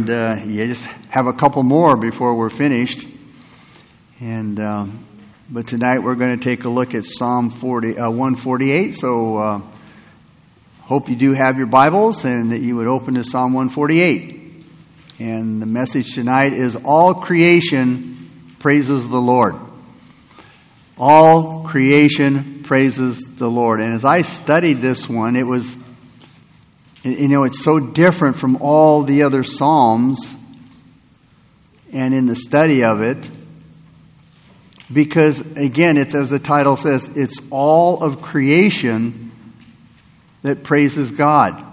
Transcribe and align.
and 0.00 0.08
uh, 0.08 0.42
you 0.46 0.66
just 0.66 0.86
have 1.10 1.26
a 1.26 1.32
couple 1.34 1.62
more 1.62 1.94
before 1.94 2.34
we're 2.34 2.48
finished. 2.48 3.06
And 4.18 4.58
um, 4.58 5.04
but 5.50 5.68
tonight 5.68 5.98
we're 5.98 6.14
going 6.14 6.38
to 6.38 6.42
take 6.42 6.64
a 6.64 6.70
look 6.70 6.94
at 6.94 7.04
Psalm 7.04 7.50
40, 7.50 7.98
uh, 7.98 8.08
148. 8.08 8.94
So 8.94 9.36
uh, 9.36 9.62
hope 10.84 11.10
you 11.10 11.16
do 11.16 11.34
have 11.34 11.58
your 11.58 11.66
Bibles 11.66 12.24
and 12.24 12.52
that 12.52 12.62
you 12.62 12.76
would 12.76 12.86
open 12.86 13.12
to 13.14 13.24
Psalm 13.24 13.52
148. 13.52 14.64
And 15.18 15.60
the 15.60 15.66
message 15.66 16.14
tonight 16.14 16.54
is 16.54 16.76
all 16.76 17.12
creation 17.12 18.56
praises 18.58 19.06
the 19.06 19.20
Lord. 19.20 19.54
All 20.96 21.64
creation 21.64 22.62
praises 22.62 23.18
the 23.36 23.50
Lord. 23.50 23.82
And 23.82 23.94
as 23.94 24.06
I 24.06 24.22
studied 24.22 24.80
this 24.80 25.10
one, 25.10 25.36
it 25.36 25.46
was 25.46 25.76
you 27.02 27.28
know, 27.28 27.44
it's 27.44 27.62
so 27.62 27.80
different 27.80 28.36
from 28.36 28.56
all 28.56 29.02
the 29.02 29.22
other 29.22 29.42
Psalms 29.42 30.36
and 31.92 32.14
in 32.14 32.26
the 32.26 32.36
study 32.36 32.84
of 32.84 33.00
it 33.00 33.30
because, 34.92 35.40
again, 35.56 35.96
it's 35.96 36.14
as 36.14 36.30
the 36.30 36.38
title 36.38 36.76
says, 36.76 37.08
it's 37.14 37.38
all 37.50 38.02
of 38.02 38.22
creation 38.22 39.30
that 40.42 40.62
praises 40.64 41.10
God. 41.10 41.64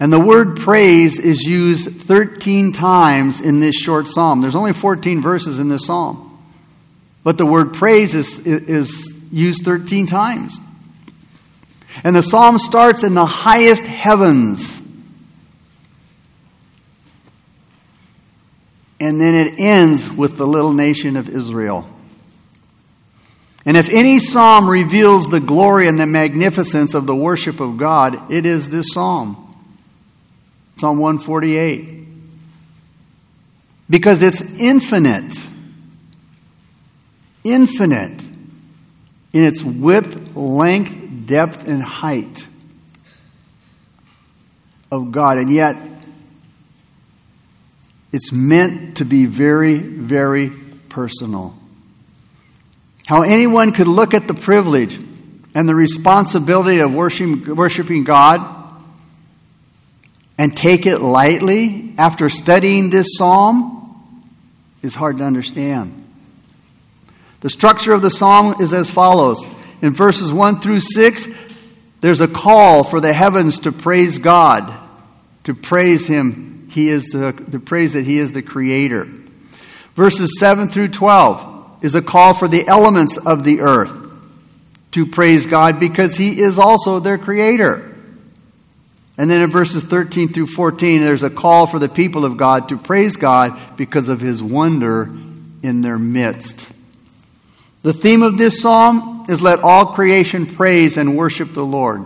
And 0.00 0.12
the 0.12 0.20
word 0.20 0.58
praise 0.58 1.18
is 1.18 1.42
used 1.42 1.90
13 1.90 2.72
times 2.72 3.40
in 3.40 3.60
this 3.60 3.76
short 3.76 4.08
psalm. 4.08 4.40
There's 4.40 4.56
only 4.56 4.72
14 4.72 5.22
verses 5.22 5.58
in 5.58 5.68
this 5.68 5.86
psalm. 5.86 6.30
But 7.22 7.38
the 7.38 7.46
word 7.46 7.74
praise 7.74 8.14
is, 8.14 8.38
is 8.38 9.10
used 9.30 9.64
13 9.64 10.06
times. 10.06 10.58
And 12.02 12.16
the 12.16 12.22
psalm 12.22 12.58
starts 12.58 13.04
in 13.04 13.14
the 13.14 13.26
highest 13.26 13.82
heavens. 13.82 14.82
And 18.98 19.20
then 19.20 19.34
it 19.34 19.60
ends 19.60 20.10
with 20.10 20.36
the 20.36 20.46
little 20.46 20.72
nation 20.72 21.16
of 21.16 21.28
Israel. 21.28 21.88
And 23.66 23.76
if 23.76 23.88
any 23.90 24.18
psalm 24.18 24.68
reveals 24.68 25.28
the 25.28 25.40
glory 25.40 25.88
and 25.88 25.98
the 25.98 26.06
magnificence 26.06 26.94
of 26.94 27.06
the 27.06 27.14
worship 27.14 27.60
of 27.60 27.76
God, 27.76 28.30
it 28.30 28.44
is 28.44 28.68
this 28.68 28.92
psalm. 28.92 29.40
Psalm 30.78 30.98
148. 30.98 32.06
Because 33.88 34.22
it's 34.22 34.40
infinite. 34.40 35.34
Infinite 37.42 38.22
in 39.34 39.44
its 39.44 39.62
width, 39.62 40.36
length, 40.36 40.96
depth 41.26 41.66
and 41.68 41.82
height 41.82 42.46
of 44.90 45.12
God. 45.12 45.38
And 45.38 45.50
yet, 45.50 45.76
it's 48.12 48.32
meant 48.32 48.98
to 48.98 49.04
be 49.04 49.26
very, 49.26 49.78
very 49.78 50.50
personal. 50.88 51.56
How 53.06 53.22
anyone 53.22 53.72
could 53.72 53.88
look 53.88 54.14
at 54.14 54.28
the 54.28 54.34
privilege 54.34 54.98
and 55.54 55.68
the 55.68 55.74
responsibility 55.74 56.80
of 56.80 56.94
worshiping, 56.94 57.54
worshiping 57.54 58.04
God 58.04 58.54
and 60.38 60.56
take 60.56 60.86
it 60.86 60.98
lightly 60.98 61.94
after 61.98 62.28
studying 62.28 62.90
this 62.90 63.16
psalm 63.16 63.80
is 64.82 64.94
hard 64.94 65.18
to 65.18 65.24
understand. 65.24 66.00
The 67.40 67.50
structure 67.50 67.92
of 67.92 68.02
the 68.02 68.10
psalm 68.10 68.56
is 68.60 68.72
as 68.72 68.90
follows 68.90 69.44
in 69.84 69.92
verses 69.92 70.32
1 70.32 70.60
through 70.60 70.80
6, 70.80 71.28
there's 72.00 72.22
a 72.22 72.26
call 72.26 72.84
for 72.84 73.02
the 73.02 73.12
heavens 73.12 73.58
to 73.60 73.70
praise 73.70 74.16
God, 74.16 74.72
to 75.44 75.52
praise 75.52 76.06
Him. 76.06 76.68
He 76.70 76.88
is 76.88 77.04
the, 77.12 77.32
to 77.32 77.60
praise 77.60 77.92
that 77.92 78.06
He 78.06 78.16
is 78.16 78.32
the 78.32 78.40
Creator. 78.40 79.06
Verses 79.94 80.38
7 80.40 80.68
through 80.68 80.88
12 80.88 81.84
is 81.84 81.94
a 81.94 82.00
call 82.00 82.32
for 82.32 82.48
the 82.48 82.66
elements 82.66 83.18
of 83.18 83.44
the 83.44 83.60
earth 83.60 83.92
to 84.92 85.04
praise 85.04 85.44
God 85.44 85.78
because 85.78 86.16
He 86.16 86.40
is 86.40 86.58
also 86.58 86.98
their 86.98 87.18
Creator. 87.18 87.94
And 89.18 89.30
then 89.30 89.42
in 89.42 89.50
verses 89.50 89.84
13 89.84 90.28
through 90.28 90.46
14, 90.46 91.02
there's 91.02 91.24
a 91.24 91.28
call 91.28 91.66
for 91.66 91.78
the 91.78 91.90
people 91.90 92.24
of 92.24 92.38
God 92.38 92.70
to 92.70 92.78
praise 92.78 93.16
God 93.16 93.60
because 93.76 94.08
of 94.08 94.22
His 94.22 94.42
wonder 94.42 95.10
in 95.62 95.82
their 95.82 95.98
midst. 95.98 96.70
The 97.82 97.92
theme 97.92 98.22
of 98.22 98.38
this 98.38 98.62
psalm 98.62 99.13
is 99.28 99.42
let 99.42 99.60
all 99.60 99.86
creation 99.86 100.46
praise 100.46 100.96
and 100.96 101.16
worship 101.16 101.52
the 101.52 101.64
Lord. 101.64 102.04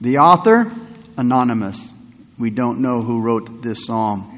The 0.00 0.18
author, 0.18 0.70
anonymous. 1.16 1.92
We 2.38 2.50
don't 2.50 2.80
know 2.80 3.02
who 3.02 3.20
wrote 3.20 3.62
this 3.62 3.86
psalm. 3.86 4.34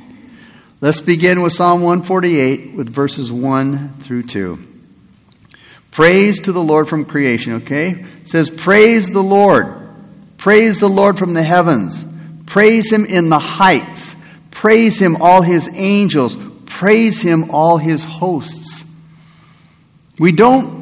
Let's 0.81 1.03
begin 1.03 1.43
with 1.43 1.53
Psalm 1.53 1.82
148 1.82 2.75
with 2.75 2.88
verses 2.88 3.31
1 3.31 3.99
through 3.99 4.22
2. 4.22 4.59
Praise 5.91 6.41
to 6.43 6.53
the 6.53 6.62
Lord 6.62 6.88
from 6.88 7.04
creation, 7.04 7.54
okay? 7.54 7.91
It 8.22 8.28
says, 8.28 8.49
Praise 8.49 9.10
the 9.10 9.22
Lord. 9.22 9.76
Praise 10.38 10.81
the 10.81 10.88
Lord 10.88 11.19
from 11.19 11.34
the 11.34 11.43
heavens. 11.43 12.03
Praise 12.47 12.91
him 12.91 13.04
in 13.04 13.28
the 13.28 13.38
heights. 13.38 14.16
Praise 14.50 14.99
him, 14.99 15.16
all 15.20 15.43
his 15.43 15.69
angels. 15.72 16.37
Praise 16.65 17.20
him, 17.20 17.50
all 17.50 17.76
his 17.76 18.04
hosts. 18.04 18.82
We 20.19 20.32
don't 20.32 20.79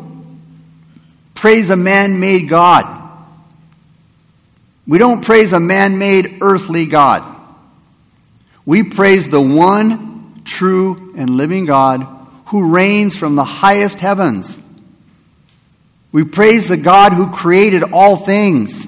praise 1.39 1.71
a 1.71 1.77
man 1.77 2.21
made 2.21 2.49
God. 2.49 2.95
We 4.87 4.99
don't 4.99 5.25
praise 5.25 5.53
a 5.53 5.61
man 5.61 5.99
made 5.99 6.39
earthly 6.41 6.87
God. 6.87 7.37
We 8.67 8.83
praise 8.83 9.29
the 9.29 9.41
one 9.41 10.43
true 10.45 11.15
and 11.17 11.31
living 11.31 11.65
God 11.67 12.07
who 12.47 12.75
reigns 12.75 13.17
from 13.17 13.37
the 13.37 13.45
highest 13.45 14.01
heavens. 14.01 14.59
We 16.11 16.25
praise 16.25 16.69
the 16.69 16.77
God 16.77 17.13
who 17.13 17.31
created 17.31 17.83
all 17.93 18.17
things. 18.17 18.87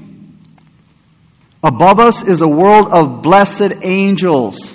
Above 1.63 2.01
us 2.01 2.23
is 2.23 2.41
a 2.41 2.49
world 2.49 2.89
of 2.89 3.23
blessed 3.23 3.83
angels, 3.83 4.75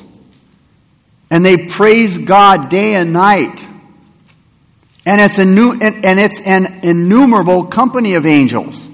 and 1.31 1.43
they 1.43 1.65
praise 1.67 2.19
God 2.19 2.69
day 2.69 2.93
and 2.93 3.11
night. 3.11 3.67
And 5.05 5.21
it's, 5.21 5.37
a 5.37 5.45
new, 5.45 5.73
and, 5.73 6.19
it's 6.19 6.41
an 6.41 6.79
innumerable 6.83 7.65
company 7.65 8.15
of 8.15 8.25
angels. 8.25 8.87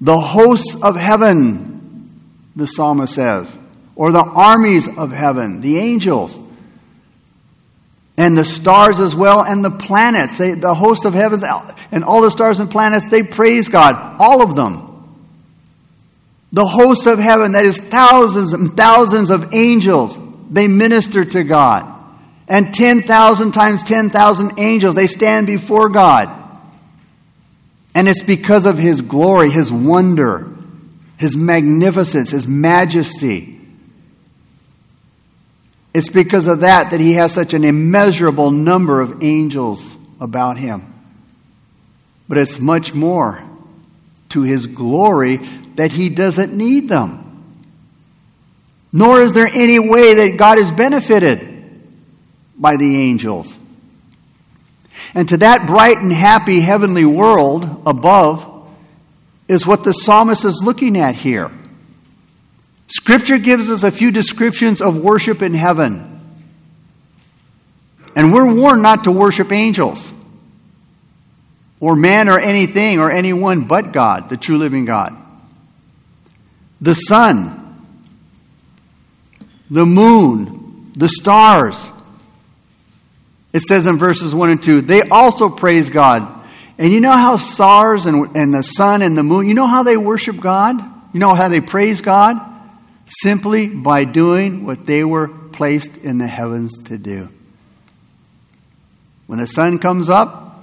The 0.00 0.18
hosts 0.18 0.76
of 0.80 0.94
heaven, 0.94 2.20
the 2.54 2.66
psalmist 2.66 3.14
says, 3.14 3.58
or 3.96 4.12
the 4.12 4.22
armies 4.22 4.86
of 4.86 5.10
heaven, 5.10 5.60
the 5.60 5.78
angels. 5.78 6.38
And 8.16 8.38
the 8.38 8.44
stars 8.44 9.00
as 9.00 9.16
well, 9.16 9.42
and 9.42 9.64
the 9.64 9.72
planets, 9.72 10.38
they, 10.38 10.54
the 10.54 10.74
host 10.74 11.04
of 11.04 11.14
heavens, 11.14 11.42
and 11.90 12.04
all 12.04 12.20
the 12.20 12.30
stars 12.30 12.60
and 12.60 12.70
planets, 12.70 13.08
they 13.08 13.24
praise 13.24 13.68
God, 13.68 14.20
all 14.20 14.40
of 14.40 14.54
them. 14.54 14.92
The 16.52 16.64
hosts 16.64 17.06
of 17.06 17.18
heaven, 17.18 17.52
that 17.52 17.66
is 17.66 17.78
thousands 17.78 18.52
and 18.52 18.76
thousands 18.76 19.30
of 19.30 19.52
angels, 19.52 20.16
they 20.48 20.68
minister 20.68 21.24
to 21.24 21.42
God 21.42 21.93
and 22.48 22.74
10,000 22.74 23.52
times 23.52 23.82
10,000 23.82 24.58
angels. 24.58 24.94
They 24.94 25.06
stand 25.06 25.46
before 25.46 25.88
God. 25.88 26.28
And 27.94 28.08
it's 28.08 28.22
because 28.22 28.66
of 28.66 28.76
His 28.76 29.00
glory, 29.00 29.50
His 29.50 29.72
wonder, 29.72 30.50
His 31.16 31.36
magnificence, 31.36 32.30
His 32.30 32.46
majesty. 32.46 33.60
It's 35.94 36.08
because 36.08 36.48
of 36.48 36.60
that 36.60 36.90
that 36.90 37.00
He 37.00 37.12
has 37.14 37.32
such 37.32 37.54
an 37.54 37.64
immeasurable 37.64 38.50
number 38.50 39.00
of 39.00 39.22
angels 39.22 39.96
about 40.20 40.58
Him. 40.58 40.92
But 42.28 42.38
it's 42.38 42.60
much 42.60 42.94
more 42.94 43.42
to 44.30 44.42
His 44.42 44.66
glory 44.66 45.36
that 45.76 45.92
He 45.92 46.10
doesn't 46.10 46.52
need 46.52 46.88
them. 46.88 47.20
Nor 48.92 49.22
is 49.22 49.34
there 49.34 49.48
any 49.52 49.78
way 49.78 50.14
that 50.14 50.36
God 50.36 50.58
is 50.58 50.70
benefited 50.70 51.53
by 52.56 52.76
the 52.76 53.02
angels. 53.02 53.58
And 55.14 55.28
to 55.28 55.38
that 55.38 55.66
bright 55.66 55.98
and 55.98 56.12
happy 56.12 56.60
heavenly 56.60 57.04
world 57.04 57.82
above 57.86 58.70
is 59.48 59.66
what 59.66 59.84
the 59.84 59.92
psalmist 59.92 60.44
is 60.44 60.62
looking 60.62 60.98
at 60.98 61.14
here. 61.14 61.50
Scripture 62.88 63.38
gives 63.38 63.70
us 63.70 63.82
a 63.82 63.90
few 63.90 64.10
descriptions 64.10 64.80
of 64.80 64.96
worship 64.96 65.42
in 65.42 65.54
heaven. 65.54 66.10
And 68.16 68.32
we're 68.32 68.54
warned 68.54 68.82
not 68.82 69.04
to 69.04 69.12
worship 69.12 69.50
angels 69.50 70.12
or 71.80 71.96
man 71.96 72.28
or 72.28 72.38
anything 72.38 72.98
or 72.98 73.10
anyone 73.10 73.64
but 73.64 73.92
God, 73.92 74.28
the 74.28 74.36
true 74.36 74.58
living 74.58 74.84
God. 74.84 75.16
The 76.80 76.94
sun, 76.94 77.86
the 79.70 79.86
moon, 79.86 80.92
the 80.94 81.08
stars, 81.08 81.90
it 83.54 83.62
says 83.62 83.86
in 83.86 83.96
verses 83.96 84.34
1 84.34 84.50
and 84.50 84.62
2, 84.62 84.82
they 84.82 85.02
also 85.02 85.48
praise 85.48 85.88
God. 85.88 86.44
And 86.76 86.92
you 86.92 87.00
know 87.00 87.12
how 87.12 87.36
stars 87.36 88.06
and, 88.06 88.36
and 88.36 88.52
the 88.52 88.62
sun 88.62 89.00
and 89.00 89.16
the 89.16 89.22
moon, 89.22 89.46
you 89.46 89.54
know 89.54 89.66
how 89.66 89.82
they 89.82 89.96
worship 89.96 90.38
God? 90.38 90.76
You 91.14 91.20
know 91.20 91.32
how 91.32 91.48
they 91.48 91.62
praise 91.62 92.02
God? 92.02 92.54
simply 93.06 93.68
by 93.68 94.04
doing 94.04 94.64
what 94.64 94.84
they 94.84 95.04
were 95.04 95.28
placed 95.28 95.98
in 95.98 96.18
the 96.18 96.26
heavens 96.26 96.76
to 96.84 96.98
do. 96.98 97.28
When 99.26 99.38
the 99.38 99.46
sun 99.46 99.78
comes 99.78 100.08
up, 100.08 100.62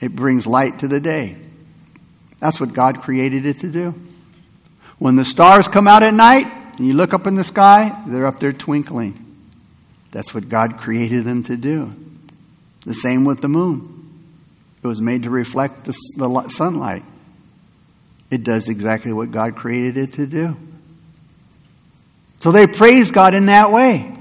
it 0.00 0.14
brings 0.14 0.46
light 0.46 0.80
to 0.80 0.88
the 0.88 1.00
day. 1.00 1.36
That's 2.40 2.58
what 2.58 2.72
God 2.72 3.02
created 3.02 3.46
it 3.46 3.60
to 3.60 3.68
do. 3.68 3.94
When 4.98 5.16
the 5.16 5.24
stars 5.24 5.68
come 5.68 5.86
out 5.86 6.02
at 6.02 6.14
night 6.14 6.46
and 6.76 6.86
you 6.86 6.94
look 6.94 7.14
up 7.14 7.26
in 7.26 7.34
the 7.34 7.44
sky, 7.44 8.02
they're 8.06 8.26
up 8.26 8.40
there 8.40 8.52
twinkling. 8.52 9.18
That's 10.12 10.32
what 10.32 10.48
God 10.48 10.78
created 10.78 11.24
them 11.24 11.42
to 11.44 11.56
do. 11.56 11.90
The 12.86 12.94
same 12.94 13.24
with 13.24 13.40
the 13.40 13.48
moon. 13.48 13.98
It 14.82 14.86
was 14.86 15.00
made 15.00 15.24
to 15.24 15.30
reflect 15.30 15.84
the, 15.84 15.96
the 16.16 16.48
sunlight. 16.48 17.04
It 18.30 18.44
does 18.44 18.68
exactly 18.68 19.12
what 19.12 19.30
God 19.30 19.56
created 19.56 19.96
it 19.96 20.12
to 20.14 20.26
do. 20.26 20.56
So 22.40 22.50
they 22.50 22.66
praise 22.66 23.10
God 23.10 23.34
in 23.34 23.46
that 23.46 23.70
way. 23.70 24.12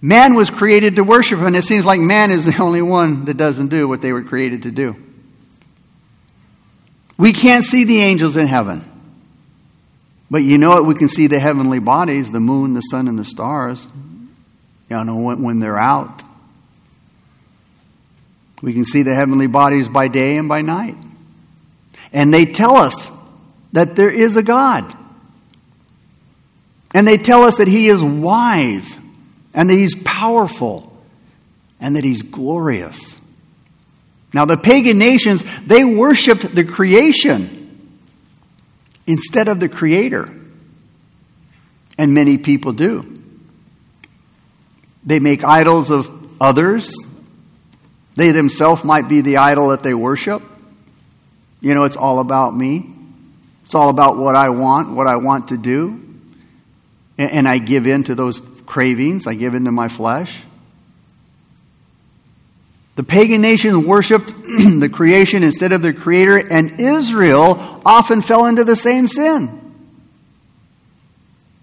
Man 0.00 0.34
was 0.34 0.50
created 0.50 0.96
to 0.96 1.04
worship, 1.04 1.38
and 1.40 1.54
it 1.54 1.64
seems 1.64 1.84
like 1.84 2.00
man 2.00 2.32
is 2.32 2.44
the 2.44 2.56
only 2.60 2.82
one 2.82 3.24
that 3.26 3.36
doesn't 3.36 3.68
do 3.68 3.86
what 3.88 4.02
they 4.02 4.12
were 4.12 4.22
created 4.22 4.64
to 4.64 4.70
do. 4.70 4.96
We 7.16 7.32
can't 7.32 7.64
see 7.64 7.84
the 7.84 8.00
angels 8.00 8.36
in 8.36 8.48
heaven. 8.48 8.84
But 10.28 10.42
you 10.42 10.58
know 10.58 10.70
what? 10.70 10.86
We 10.86 10.94
can 10.94 11.08
see 11.08 11.28
the 11.28 11.38
heavenly 11.38 11.78
bodies, 11.78 12.32
the 12.32 12.40
moon, 12.40 12.74
the 12.74 12.80
sun, 12.80 13.06
and 13.06 13.18
the 13.18 13.24
stars. 13.24 13.86
You 14.92 15.04
know, 15.04 15.16
when, 15.16 15.42
when 15.42 15.58
they're 15.58 15.78
out. 15.78 16.22
We 18.60 18.74
can 18.74 18.84
see 18.84 19.02
the 19.02 19.14
heavenly 19.14 19.46
bodies 19.46 19.88
by 19.88 20.08
day 20.08 20.36
and 20.36 20.50
by 20.50 20.60
night. 20.60 20.96
And 22.12 22.32
they 22.32 22.44
tell 22.44 22.76
us 22.76 23.10
that 23.72 23.96
there 23.96 24.10
is 24.10 24.36
a 24.36 24.42
God. 24.42 24.94
And 26.92 27.08
they 27.08 27.16
tell 27.16 27.44
us 27.44 27.56
that 27.56 27.68
He 27.68 27.88
is 27.88 28.02
wise 28.04 28.98
and 29.54 29.70
that 29.70 29.74
He's 29.74 29.94
powerful 29.94 30.94
and 31.80 31.96
that 31.96 32.04
He's 32.04 32.20
glorious. 32.20 33.18
Now, 34.34 34.44
the 34.44 34.58
pagan 34.58 34.98
nations, 34.98 35.42
they 35.66 35.84
worshiped 35.84 36.54
the 36.54 36.64
creation 36.64 37.90
instead 39.06 39.48
of 39.48 39.58
the 39.58 39.70
Creator. 39.70 40.28
And 41.96 42.12
many 42.12 42.36
people 42.36 42.72
do. 42.72 43.21
They 45.04 45.20
make 45.20 45.44
idols 45.44 45.90
of 45.90 46.10
others. 46.40 46.94
They 48.16 48.32
themselves 48.32 48.84
might 48.84 49.08
be 49.08 49.20
the 49.20 49.38
idol 49.38 49.68
that 49.68 49.82
they 49.82 49.94
worship. 49.94 50.42
You 51.60 51.74
know, 51.74 51.84
it's 51.84 51.96
all 51.96 52.18
about 52.18 52.54
me. 52.54 52.90
It's 53.64 53.74
all 53.74 53.88
about 53.88 54.16
what 54.16 54.36
I 54.36 54.50
want, 54.50 54.90
what 54.90 55.06
I 55.06 55.16
want 55.16 55.48
to 55.48 55.56
do. 55.56 55.98
And 57.18 57.46
I 57.46 57.58
give 57.58 57.86
in 57.86 58.04
to 58.04 58.14
those 58.14 58.40
cravings, 58.66 59.26
I 59.26 59.34
give 59.34 59.54
in 59.54 59.64
to 59.64 59.72
my 59.72 59.88
flesh. 59.88 60.42
The 62.94 63.02
pagan 63.02 63.40
nations 63.40 63.76
worshiped 63.76 64.34
the 64.36 64.90
creation 64.92 65.42
instead 65.42 65.72
of 65.72 65.82
the 65.82 65.92
creator, 65.92 66.36
and 66.36 66.78
Israel 66.78 67.80
often 67.86 68.20
fell 68.20 68.46
into 68.46 68.64
the 68.64 68.76
same 68.76 69.08
sin. 69.08 69.58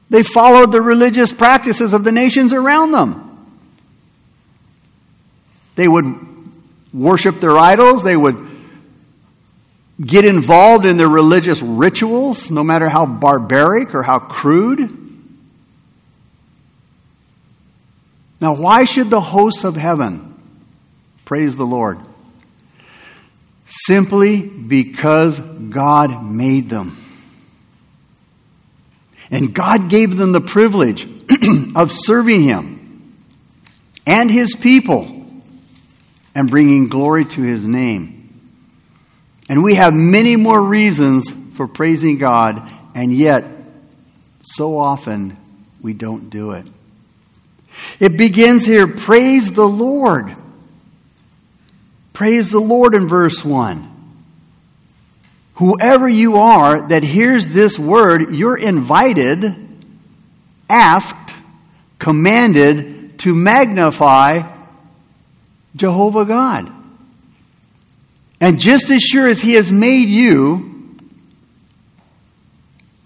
They 0.09 0.23
followed 0.23 0.71
the 0.71 0.81
religious 0.81 1.31
practices 1.31 1.93
of 1.93 2.03
the 2.03 2.11
nations 2.11 2.51
around 2.51 2.91
them. 2.91 3.28
They 5.79 5.87
would 5.87 6.19
worship 6.93 7.39
their 7.39 7.57
idols, 7.57 8.03
they 8.03 8.17
would 8.17 8.35
get 9.97 10.25
involved 10.25 10.85
in 10.85 10.97
their 10.97 11.07
religious 11.07 11.61
rituals, 11.61 12.51
no 12.51 12.65
matter 12.65 12.89
how 12.89 13.05
barbaric 13.05 13.95
or 13.95 14.03
how 14.03 14.19
crude. 14.19 14.91
Now, 18.41 18.55
why 18.55 18.83
should 18.83 19.09
the 19.09 19.21
hosts 19.21 19.63
of 19.63 19.77
heaven 19.77 20.35
praise 21.23 21.55
the 21.55 21.65
Lord? 21.65 21.97
Simply 23.65 24.41
because 24.41 25.39
God 25.39 26.25
made 26.25 26.69
them. 26.69 26.97
And 29.31 29.53
God 29.53 29.89
gave 29.89 30.17
them 30.17 30.33
the 30.33 30.41
privilege 30.41 31.07
of 31.77 31.93
serving 31.93 32.43
Him 32.43 33.15
and 34.05 34.29
His 34.29 34.57
people 34.57 35.18
and 36.35 36.49
bringing 36.49 36.87
glory 36.89 37.25
to 37.25 37.41
His 37.41 37.65
name. 37.65 38.19
And 39.49 39.63
we 39.63 39.75
have 39.75 39.93
many 39.93 40.35
more 40.35 40.61
reasons 40.61 41.29
for 41.55 41.67
praising 41.67 42.17
God, 42.17 42.71
and 42.93 43.11
yet, 43.11 43.45
so 44.41 44.77
often, 44.77 45.37
we 45.81 45.93
don't 45.93 46.29
do 46.29 46.51
it. 46.51 46.65
It 47.99 48.17
begins 48.17 48.65
here 48.65 48.87
praise 48.87 49.51
the 49.51 49.67
Lord. 49.67 50.35
Praise 52.13 52.51
the 52.51 52.59
Lord 52.59 52.93
in 52.93 53.07
verse 53.07 53.43
1. 53.43 53.87
Whoever 55.55 56.07
you 56.07 56.37
are 56.37 56.87
that 56.87 57.03
hears 57.03 57.47
this 57.47 57.77
word, 57.77 58.33
you're 58.33 58.57
invited, 58.57 59.55
asked, 60.69 61.35
commanded 61.97 63.19
to 63.19 63.33
magnify 63.33 64.43
Jehovah 65.79 66.25
God. 66.25 66.71
And 68.41 68.59
just 68.59 68.91
as 68.91 69.01
sure 69.01 69.27
as 69.27 69.41
He 69.41 69.53
has 69.53 69.71
made 69.71 70.09
you 70.09 70.97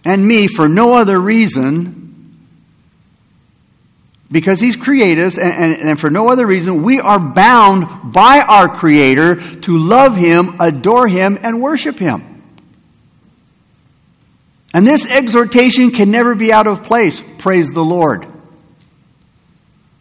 and 0.04 0.28
me 0.28 0.48
for 0.48 0.68
no 0.68 0.94
other 0.94 1.20
reason 1.20 2.02
because 4.32 4.60
He's 4.60 4.76
created 4.76 5.24
us, 5.24 5.38
and, 5.38 5.54
and, 5.54 5.90
and, 5.90 6.00
for 6.00 6.10
no 6.10 6.30
other 6.30 6.46
reason, 6.46 6.82
we 6.82 7.00
are 7.00 7.20
bound 7.20 8.12
by 8.12 8.40
our 8.40 8.68
Creator 8.68 9.60
to 9.62 9.78
love 9.78 10.16
Him, 10.16 10.56
adore 10.60 11.08
Him, 11.08 11.38
and 11.42 11.62
worship 11.62 12.00
Him. 12.00 12.42
And 14.74 14.88
this 14.88 15.06
exhortation 15.06 15.92
can 15.92 16.10
never 16.10 16.34
be 16.34 16.52
out 16.52 16.66
of 16.66 16.84
place. 16.84 17.22
Praise 17.38 17.70
the 17.70 17.84
Lord. 17.84 18.26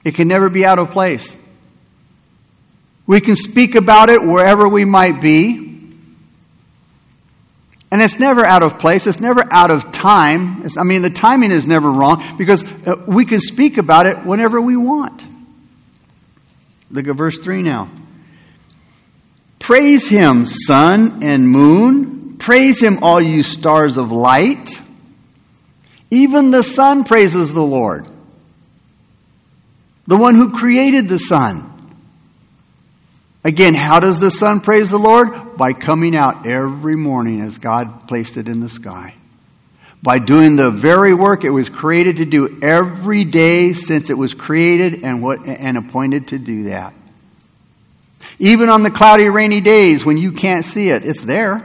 It 0.02 0.14
can 0.14 0.28
never 0.28 0.48
be 0.48 0.64
out 0.64 0.78
of 0.78 0.92
place. 0.92 1.36
We 3.06 3.20
can 3.20 3.36
speak 3.36 3.74
about 3.74 4.10
it 4.10 4.22
wherever 4.22 4.68
we 4.68 4.84
might 4.84 5.20
be. 5.20 5.70
And 7.90 8.00
it's 8.00 8.18
never 8.18 8.42
out 8.44 8.62
of 8.62 8.78
place. 8.78 9.06
It's 9.06 9.20
never 9.20 9.44
out 9.52 9.70
of 9.70 9.92
time. 9.92 10.64
It's, 10.64 10.78
I 10.78 10.82
mean, 10.82 11.02
the 11.02 11.10
timing 11.10 11.52
is 11.52 11.66
never 11.66 11.90
wrong 11.90 12.24
because 12.38 12.64
uh, 12.86 13.02
we 13.06 13.26
can 13.26 13.40
speak 13.40 13.76
about 13.76 14.06
it 14.06 14.24
whenever 14.24 14.60
we 14.60 14.78
want. 14.78 15.22
Look 16.90 17.06
at 17.06 17.16
verse 17.16 17.38
3 17.38 17.62
now. 17.62 17.90
Praise 19.58 20.08
him, 20.08 20.46
sun 20.46 21.22
and 21.22 21.48
moon. 21.48 22.36
Praise 22.38 22.82
him, 22.82 22.98
all 23.02 23.20
you 23.20 23.42
stars 23.42 23.96
of 23.96 24.10
light. 24.10 24.80
Even 26.10 26.50
the 26.50 26.62
sun 26.62 27.04
praises 27.04 27.54
the 27.54 27.62
Lord, 27.62 28.06
the 30.06 30.16
one 30.16 30.34
who 30.34 30.50
created 30.50 31.08
the 31.08 31.18
sun. 31.18 31.71
Again, 33.44 33.74
how 33.74 33.98
does 33.98 34.20
the 34.20 34.30
sun 34.30 34.60
praise 34.60 34.90
the 34.90 34.98
Lord? 34.98 35.56
By 35.56 35.72
coming 35.72 36.14
out 36.14 36.46
every 36.46 36.94
morning 36.94 37.40
as 37.40 37.58
God 37.58 38.06
placed 38.06 38.36
it 38.36 38.48
in 38.48 38.60
the 38.60 38.68
sky. 38.68 39.14
By 40.00 40.18
doing 40.18 40.56
the 40.56 40.70
very 40.70 41.14
work 41.14 41.44
it 41.44 41.50
was 41.50 41.68
created 41.68 42.18
to 42.18 42.24
do 42.24 42.60
every 42.62 43.24
day 43.24 43.72
since 43.72 44.10
it 44.10 44.18
was 44.18 44.34
created 44.34 45.02
and 45.02 45.22
what 45.22 45.46
and 45.46 45.76
appointed 45.76 46.28
to 46.28 46.38
do 46.38 46.64
that. 46.64 46.94
Even 48.38 48.68
on 48.68 48.82
the 48.82 48.90
cloudy, 48.90 49.28
rainy 49.28 49.60
days 49.60 50.04
when 50.04 50.18
you 50.18 50.32
can't 50.32 50.64
see 50.64 50.90
it, 50.90 51.04
it's 51.04 51.22
there. 51.22 51.64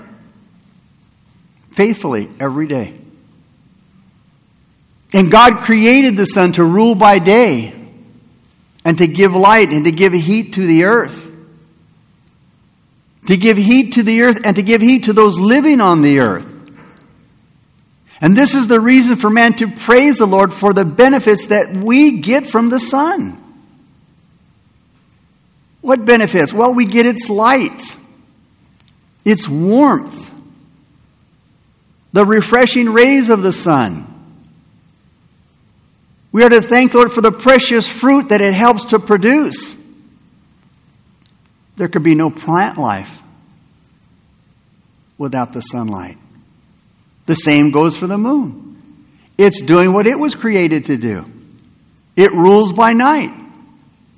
Faithfully 1.71 2.29
every 2.39 2.67
day. 2.67 2.99
And 5.13 5.31
God 5.31 5.63
created 5.63 6.17
the 6.17 6.25
sun 6.25 6.53
to 6.53 6.63
rule 6.63 6.95
by 6.95 7.19
day 7.19 7.73
and 8.83 8.97
to 8.97 9.07
give 9.07 9.35
light 9.35 9.69
and 9.69 9.85
to 9.85 9.91
give 9.91 10.13
heat 10.13 10.53
to 10.53 10.65
the 10.65 10.85
earth 10.85 11.26
to 13.27 13.37
give 13.37 13.57
heat 13.57 13.93
to 13.93 14.03
the 14.03 14.21
earth 14.23 14.39
and 14.43 14.55
to 14.55 14.63
give 14.63 14.81
heat 14.81 15.05
to 15.05 15.13
those 15.13 15.37
living 15.37 15.79
on 15.79 16.01
the 16.01 16.19
earth. 16.19 16.53
And 18.19 18.35
this 18.35 18.55
is 18.55 18.67
the 18.67 18.79
reason 18.79 19.17
for 19.17 19.29
man 19.29 19.53
to 19.57 19.67
praise 19.67 20.17
the 20.17 20.25
Lord 20.25 20.51
for 20.51 20.73
the 20.73 20.85
benefits 20.85 21.47
that 21.47 21.71
we 21.71 22.19
get 22.19 22.47
from 22.47 22.69
the 22.69 22.79
sun. 22.79 23.43
What 25.81 26.03
benefits? 26.03 26.51
Well, 26.51 26.73
we 26.73 26.85
get 26.85 27.05
its 27.05 27.29
light, 27.29 27.95
its 29.23 29.47
warmth, 29.47 30.31
the 32.13 32.25
refreshing 32.25 32.89
rays 32.89 33.29
of 33.29 33.41
the 33.41 33.53
sun. 33.53 34.05
We 36.31 36.43
are 36.43 36.49
to 36.49 36.61
thank 36.61 36.91
the 36.91 36.99
Lord 36.99 37.11
for 37.11 37.21
the 37.21 37.31
precious 37.31 37.87
fruit 37.87 38.29
that 38.29 38.41
it 38.41 38.53
helps 38.53 38.85
to 38.85 38.99
produce 38.99 39.76
there 41.77 41.87
could 41.87 42.03
be 42.03 42.15
no 42.15 42.29
plant 42.29 42.77
life 42.77 43.21
without 45.17 45.53
the 45.53 45.61
sunlight. 45.61 46.17
The 47.27 47.35
same 47.35 47.71
goes 47.71 47.95
for 47.95 48.07
the 48.07 48.17
moon. 48.17 48.81
It's 49.37 49.61
doing 49.61 49.93
what 49.93 50.07
it 50.07 50.17
was 50.17 50.35
created 50.35 50.85
to 50.85 50.97
do. 50.97 51.25
It 52.15 52.33
rules 52.33 52.73
by 52.73 52.93
night. 52.93 53.31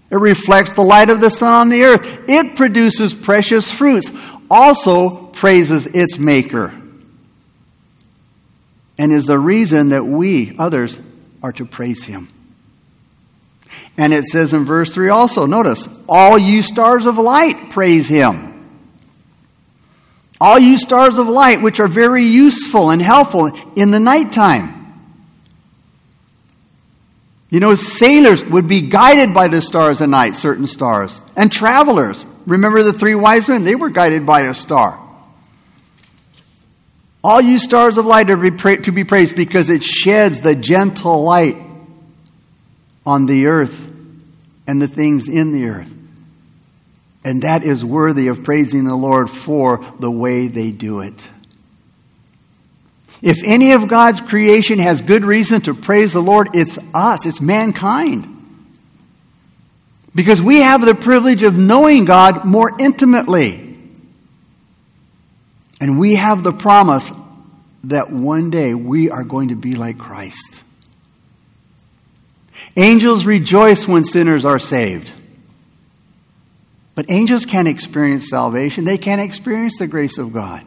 It 0.10 0.16
reflects 0.16 0.74
the 0.74 0.82
light 0.82 1.10
of 1.10 1.20
the 1.20 1.30
sun 1.30 1.54
on 1.54 1.70
the 1.70 1.84
earth. 1.84 2.02
It 2.28 2.56
produces 2.56 3.14
precious 3.14 3.70
fruits. 3.70 4.10
Also 4.50 5.26
praises 5.28 5.86
its 5.86 6.18
maker. 6.18 6.72
And 8.98 9.12
is 9.12 9.26
the 9.26 9.38
reason 9.38 9.90
that 9.90 10.06
we, 10.06 10.56
others, 10.58 11.00
are 11.44 11.52
to 11.54 11.66
praise 11.66 12.04
him. 12.04 12.30
And 14.00 14.14
it 14.14 14.24
says 14.24 14.54
in 14.54 14.64
verse 14.64 14.94
3 14.94 15.10
also, 15.10 15.46
notice, 15.46 15.90
all 16.08 16.40
you 16.40 16.62
stars 16.62 17.06
of 17.06 17.18
light 17.18 17.70
praise 17.72 18.08
him. 18.08 18.46
All 20.40 20.58
you 20.58 20.78
stars 20.78 21.18
of 21.18 21.28
light, 21.28 21.62
which 21.62 21.82
are 21.82 21.88
very 21.90 22.24
useful 22.24 22.92
and 22.92 23.02
helpful 23.02 23.48
in 23.76 23.92
the 23.92 24.00
nighttime. 24.00 25.04
You 27.50 27.60
know, 27.60 27.76
sailors 27.76 28.42
would 28.42 28.70
be 28.70 28.88
guided 28.88 29.34
by 29.34 29.50
the 29.50 29.62
stars 29.62 30.02
at 30.02 30.08
night, 30.08 30.38
certain 30.38 30.68
stars. 30.68 31.20
And 31.36 31.52
travelers. 31.52 32.26
Remember 32.46 32.84
the 32.84 32.94
three 32.94 33.16
wise 33.16 33.50
men? 33.50 33.66
They 33.66 33.76
were 33.76 33.90
guided 33.90 34.26
by 34.26 34.44
a 34.44 34.54
star. 34.54 34.98
All 37.22 37.42
you 37.42 37.60
stars 37.60 37.98
of 37.98 38.06
light 38.06 38.30
are 38.30 38.38
to 38.38 38.92
be 38.94 39.04
praised 39.04 39.36
because 39.36 39.70
it 39.70 39.84
sheds 39.84 40.40
the 40.40 40.56
gentle 40.56 41.22
light 41.22 41.58
on 43.06 43.26
the 43.26 43.48
earth 43.48 43.88
and 44.70 44.80
the 44.80 44.88
things 44.88 45.28
in 45.28 45.52
the 45.52 45.66
earth. 45.66 45.92
And 47.24 47.42
that 47.42 47.64
is 47.64 47.84
worthy 47.84 48.28
of 48.28 48.44
praising 48.44 48.84
the 48.84 48.96
Lord 48.96 49.28
for 49.28 49.84
the 50.00 50.12
way 50.12 50.48
they 50.48 50.70
do 50.70 51.02
it. 51.02 51.28
If 53.20 53.44
any 53.44 53.72
of 53.72 53.88
God's 53.88 54.22
creation 54.22 54.78
has 54.78 55.02
good 55.02 55.26
reason 55.26 55.62
to 55.62 55.74
praise 55.74 56.14
the 56.14 56.22
Lord, 56.22 56.50
it's 56.54 56.78
us, 56.94 57.26
it's 57.26 57.42
mankind. 57.42 58.28
Because 60.14 60.40
we 60.40 60.62
have 60.62 60.86
the 60.86 60.94
privilege 60.94 61.42
of 61.42 61.58
knowing 61.58 62.06
God 62.06 62.46
more 62.46 62.80
intimately. 62.80 63.76
And 65.82 66.00
we 66.00 66.14
have 66.14 66.44
the 66.44 66.54
promise 66.54 67.12
that 67.86 68.12
one 68.12 68.52
day 68.52 68.76
we 68.76 69.10
are 69.10 69.24
going 69.24 69.48
to 69.48 69.56
be 69.56 69.74
like 69.74 69.98
Christ. 69.98 70.62
Angels 72.78 73.26
rejoice 73.26 73.88
when 73.88 74.04
sinners 74.04 74.46
are 74.46 74.60
saved. 74.60 75.12
But 76.96 77.10
angels 77.10 77.46
can't 77.46 77.68
experience 77.68 78.30
salvation, 78.30 78.84
they 78.84 78.98
can't 78.98 79.22
experience 79.22 79.78
the 79.78 79.88
grace 79.88 80.18
of 80.18 80.34
God. 80.34 80.66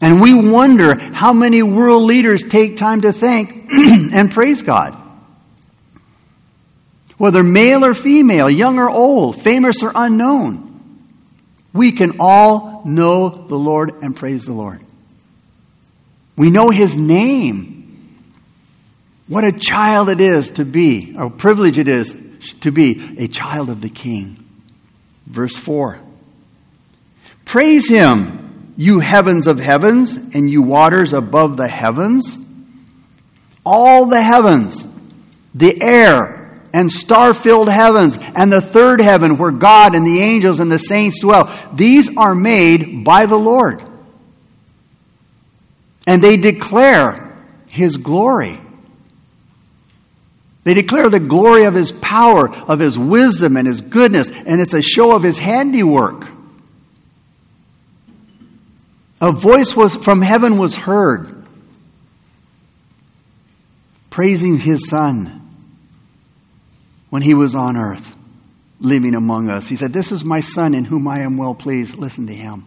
And 0.00 0.20
we 0.22 0.50
wonder 0.50 0.94
how 0.94 1.32
many 1.32 1.62
world 1.62 2.04
leaders 2.04 2.42
take 2.42 2.78
time 2.78 3.02
to 3.02 3.12
thank 3.12 3.70
and 3.72 4.30
praise 4.30 4.62
God. 4.62 4.96
Whether 7.18 7.42
male 7.42 7.84
or 7.84 7.92
female, 7.92 8.48
young 8.48 8.78
or 8.78 8.88
old, 8.88 9.42
famous 9.42 9.82
or 9.82 9.92
unknown, 9.94 10.70
we 11.72 11.92
can 11.92 12.16
all 12.18 12.82
know 12.86 13.28
the 13.28 13.58
Lord 13.58 14.02
and 14.02 14.16
praise 14.16 14.46
the 14.46 14.52
Lord. 14.52 14.80
We 16.36 16.50
know 16.50 16.70
His 16.70 16.96
name. 16.96 17.79
What 19.30 19.44
a 19.44 19.52
child 19.52 20.08
it 20.08 20.20
is 20.20 20.50
to 20.52 20.64
be, 20.64 21.14
or 21.16 21.30
privilege 21.30 21.78
it 21.78 21.86
is 21.86 22.16
to 22.62 22.72
be 22.72 23.16
a 23.16 23.28
child 23.28 23.70
of 23.70 23.80
the 23.80 23.88
King. 23.88 24.44
Verse 25.24 25.54
4 25.54 26.00
Praise 27.44 27.88
Him 27.88 28.72
you 28.76 28.98
heavens 28.98 29.46
of 29.46 29.60
heavens, 29.60 30.16
and 30.16 30.50
you 30.50 30.62
waters 30.62 31.12
above 31.12 31.56
the 31.56 31.68
heavens. 31.68 32.38
All 33.64 34.06
the 34.06 34.20
heavens, 34.20 34.84
the 35.54 35.80
air, 35.80 36.60
and 36.72 36.90
star 36.90 37.32
filled 37.32 37.68
heavens, 37.68 38.18
and 38.34 38.50
the 38.50 38.60
third 38.60 39.00
heaven 39.00 39.38
where 39.38 39.52
God 39.52 39.94
and 39.94 40.04
the 40.04 40.18
angels 40.20 40.58
and 40.58 40.72
the 40.72 40.78
saints 40.78 41.20
dwell, 41.20 41.56
these 41.72 42.16
are 42.16 42.34
made 42.34 43.04
by 43.04 43.26
the 43.26 43.36
Lord. 43.36 43.80
And 46.04 46.20
they 46.20 46.36
declare 46.36 47.36
His 47.70 47.96
glory. 47.96 48.60
They 50.64 50.74
declare 50.74 51.08
the 51.08 51.20
glory 51.20 51.64
of 51.64 51.74
His 51.74 51.90
power, 51.92 52.48
of 52.50 52.78
His 52.78 52.98
wisdom, 52.98 53.56
and 53.56 53.66
His 53.66 53.80
goodness, 53.80 54.28
and 54.28 54.60
it's 54.60 54.74
a 54.74 54.82
show 54.82 55.16
of 55.16 55.22
His 55.22 55.38
handiwork. 55.38 56.26
A 59.20 59.32
voice 59.32 59.76
was 59.76 59.94
from 59.94 60.22
heaven 60.22 60.56
was 60.56 60.74
heard 60.74 61.40
praising 64.08 64.58
his 64.58 64.88
son 64.88 65.40
when 67.10 67.22
he 67.22 67.34
was 67.34 67.54
on 67.54 67.76
earth 67.76 68.16
living 68.80 69.14
among 69.14 69.50
us. 69.50 69.68
He 69.68 69.76
said, 69.76 69.92
"This 69.92 70.10
is 70.10 70.24
my 70.24 70.40
son 70.40 70.74
in 70.74 70.84
whom 70.84 71.06
I 71.06 71.20
am 71.20 71.36
well 71.36 71.54
pleased. 71.54 71.96
Listen 71.96 72.26
to 72.26 72.34
him." 72.34 72.64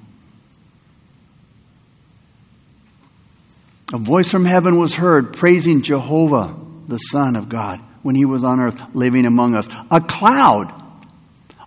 A 3.92 3.98
voice 3.98 4.30
from 4.30 4.46
heaven 4.46 4.78
was 4.78 4.96
heard 4.96 5.34
praising 5.34 5.82
Jehovah, 5.82 6.56
the 6.88 6.98
Son 6.98 7.36
of 7.36 7.50
God, 7.50 7.80
when 8.02 8.16
he 8.16 8.26
was 8.26 8.44
on 8.44 8.60
earth 8.60 8.80
living 8.94 9.26
among 9.26 9.56
us. 9.56 9.68
A 9.90 10.02
cloud 10.02 10.72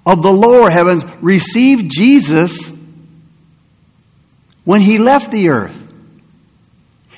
of 0.05 0.23
the 0.23 0.33
lower 0.33 0.71
heavens 0.71 1.05
received 1.21 1.91
Jesus 1.91 2.73
when 4.65 4.81
he 4.81 4.99
left 4.99 5.31
the 5.31 5.49
earth. 5.49 5.83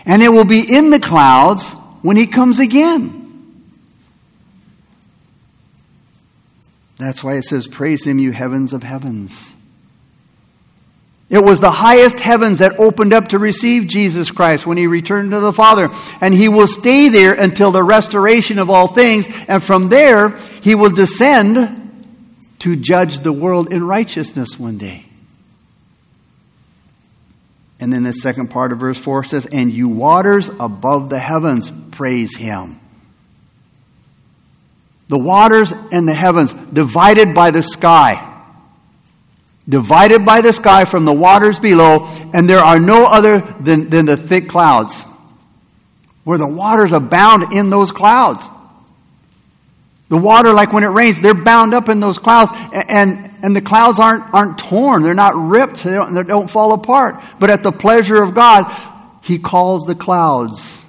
And 0.04 0.22
it 0.22 0.28
will 0.28 0.44
be 0.44 0.60
in 0.60 0.90
the 0.90 1.00
clouds 1.00 1.70
when 2.02 2.16
he 2.16 2.26
comes 2.26 2.60
again. 2.60 3.18
That's 6.96 7.22
why 7.22 7.34
it 7.34 7.44
says, 7.44 7.68
Praise 7.68 8.06
him, 8.06 8.18
you 8.18 8.32
heavens 8.32 8.72
of 8.72 8.82
heavens. 8.82 9.54
It 11.30 11.44
was 11.44 11.61
the 11.61 11.70
highest 11.70 12.20
heavens 12.20 12.61
that 12.61 12.80
opened 12.80 13.12
up 13.12 13.28
to 13.28 13.38
receive 13.38 13.87
Jesus 13.87 14.30
Christ 14.30 14.66
when 14.66 14.78
he 14.78 14.87
returned 14.87 15.32
to 15.32 15.40
the 15.40 15.52
Father. 15.52 15.90
And 16.23 16.32
he 16.32 16.49
will 16.49 16.66
stay 16.66 17.11
there 17.11 17.35
until 17.35 17.70
the 17.70 17.82
restoration 17.82 18.58
of 18.58 18.70
all 18.70 18.88
things. 18.88 19.28
And 19.47 19.62
from 19.62 19.90
there, 19.90 20.30
he 20.62 20.75
will 20.75 20.90
descend 20.90 21.85
to 22.61 22.76
judge 22.76 23.20
the 23.20 23.32
world 23.32 23.70
in 23.70 23.85
righteousness 23.85 24.58
one 24.58 24.78
day. 24.78 25.04
And 27.78 27.92
then 27.92 28.02
the 28.02 28.12
second 28.12 28.49
part 28.49 28.73
of 28.73 28.78
verse 28.78 28.99
4 28.99 29.25
says, 29.25 29.47
And 29.47 29.70
you 29.70 29.88
waters 29.88 30.49
above 30.49 31.11
the 31.11 31.18
heavens, 31.18 31.70
praise 31.90 32.35
him. 32.37 32.80
The 35.08 35.18
waters 35.18 35.73
and 35.92 36.08
the 36.08 36.14
heavens 36.14 36.52
divided 36.54 37.35
by 37.35 37.50
the 37.50 37.62
sky. 37.62 38.38
Divided 39.68 40.25
by 40.25 40.40
the 40.40 40.52
sky 40.52 40.84
from 40.87 41.04
the 41.04 41.12
waters 41.12 41.58
below, 41.58 42.06
and 42.32 42.48
there 42.48 42.60
are 42.60 42.80
no 42.80 43.04
other 43.04 43.40
than, 43.40 43.90
than 43.90 44.06
the 44.06 44.16
thick 44.16 44.48
clouds. 44.48 45.04
Where 46.25 46.38
the 46.38 46.48
waters 46.48 46.92
abound 46.92 47.52
in 47.52 47.68
those 47.68 47.92
clouds. 47.92 48.48
The 50.08 50.16
water, 50.16 50.54
like 50.54 50.72
when 50.72 50.84
it 50.84 50.88
rains, 50.88 51.20
they're 51.20 51.34
bound 51.34 51.75
up 51.75 51.90
in 51.90 52.00
those 52.00 52.18
clouds, 52.18 52.50
and, 52.72 53.30
and 53.42 53.54
the 53.54 53.60
clouds 53.60 53.98
aren't, 54.00 54.32
aren't 54.32 54.58
torn. 54.58 55.02
They're 55.02 55.12
not 55.12 55.37
ripped. 55.37 55.84
They 55.84 55.92
don't, 55.92 56.14
they 56.14 56.22
don't 56.22 56.48
fall 56.48 56.72
apart. 56.72 57.22
But 57.38 57.50
at 57.50 57.62
the 57.62 57.72
pleasure 57.72 58.22
of 58.22 58.34
God, 58.34 58.75
He 59.22 59.38
calls 59.38 59.84
the 59.84 59.94
clouds 59.94 60.82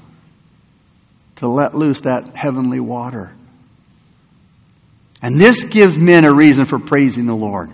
to 1.37 1.49
let 1.49 1.75
loose 1.75 2.01
that 2.01 2.29
heavenly 2.29 2.79
water. 2.79 3.33
And 5.21 5.37
this 5.37 5.65
gives 5.65 5.97
men 5.97 6.23
a 6.23 6.33
reason 6.33 6.65
for 6.65 6.79
praising 6.79 7.25
the 7.25 7.35
Lord. 7.35 7.69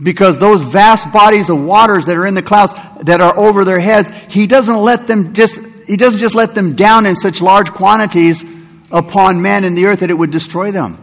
Because 0.00 0.38
those 0.38 0.62
vast 0.62 1.10
bodies 1.12 1.48
of 1.48 1.62
waters 1.62 2.06
that 2.06 2.16
are 2.16 2.26
in 2.26 2.34
the 2.34 2.42
clouds 2.42 2.74
that 3.04 3.20
are 3.20 3.36
over 3.36 3.64
their 3.64 3.80
heads, 3.80 4.10
He 4.28 4.46
doesn't 4.46 4.76
let 4.76 5.06
them 5.06 5.32
just, 5.32 5.58
He 5.86 5.96
doesn't 5.96 6.20
just 6.20 6.34
let 6.34 6.54
them 6.54 6.76
down 6.76 7.06
in 7.06 7.16
such 7.16 7.40
large 7.40 7.70
quantities 7.70 8.44
upon 8.90 9.42
man 9.42 9.64
and 9.64 9.76
the 9.76 9.86
earth 9.86 10.00
that 10.00 10.10
it 10.10 10.14
would 10.14 10.30
destroy 10.30 10.70
them, 10.70 10.98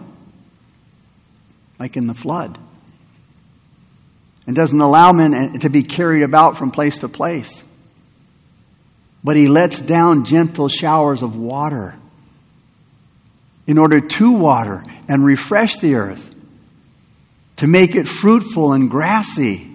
like 1.80 1.98
in 1.98 2.08
the 2.08 2.14
flood. 2.14 2.58
And 4.46 4.56
doesn't 4.56 4.80
allow 4.80 5.14
men 5.14 5.60
to 5.60 5.70
be 5.70 5.84
carried 5.84 6.24
about 6.24 6.58
from 6.58 6.72
place 6.72 7.00
to 7.00 7.08
place. 7.08 7.66
But 9.24 9.38
he 9.38 9.48
lets 9.48 9.80
down 9.80 10.26
gentle 10.26 10.68
showers 10.68 11.24
of 11.24 11.38
water 11.38 11.96
in 13.66 13.78
order 13.78 14.02
to 14.02 14.32
water 14.34 14.84
and 15.08 15.24
refresh 15.24 15.80
the 15.80 15.96
earth, 15.96 16.33
to 17.58 17.68
make 17.68 17.96
it 17.96 18.08
fruitful 18.08 18.74
and 18.74 18.90
grassy, 18.90 19.70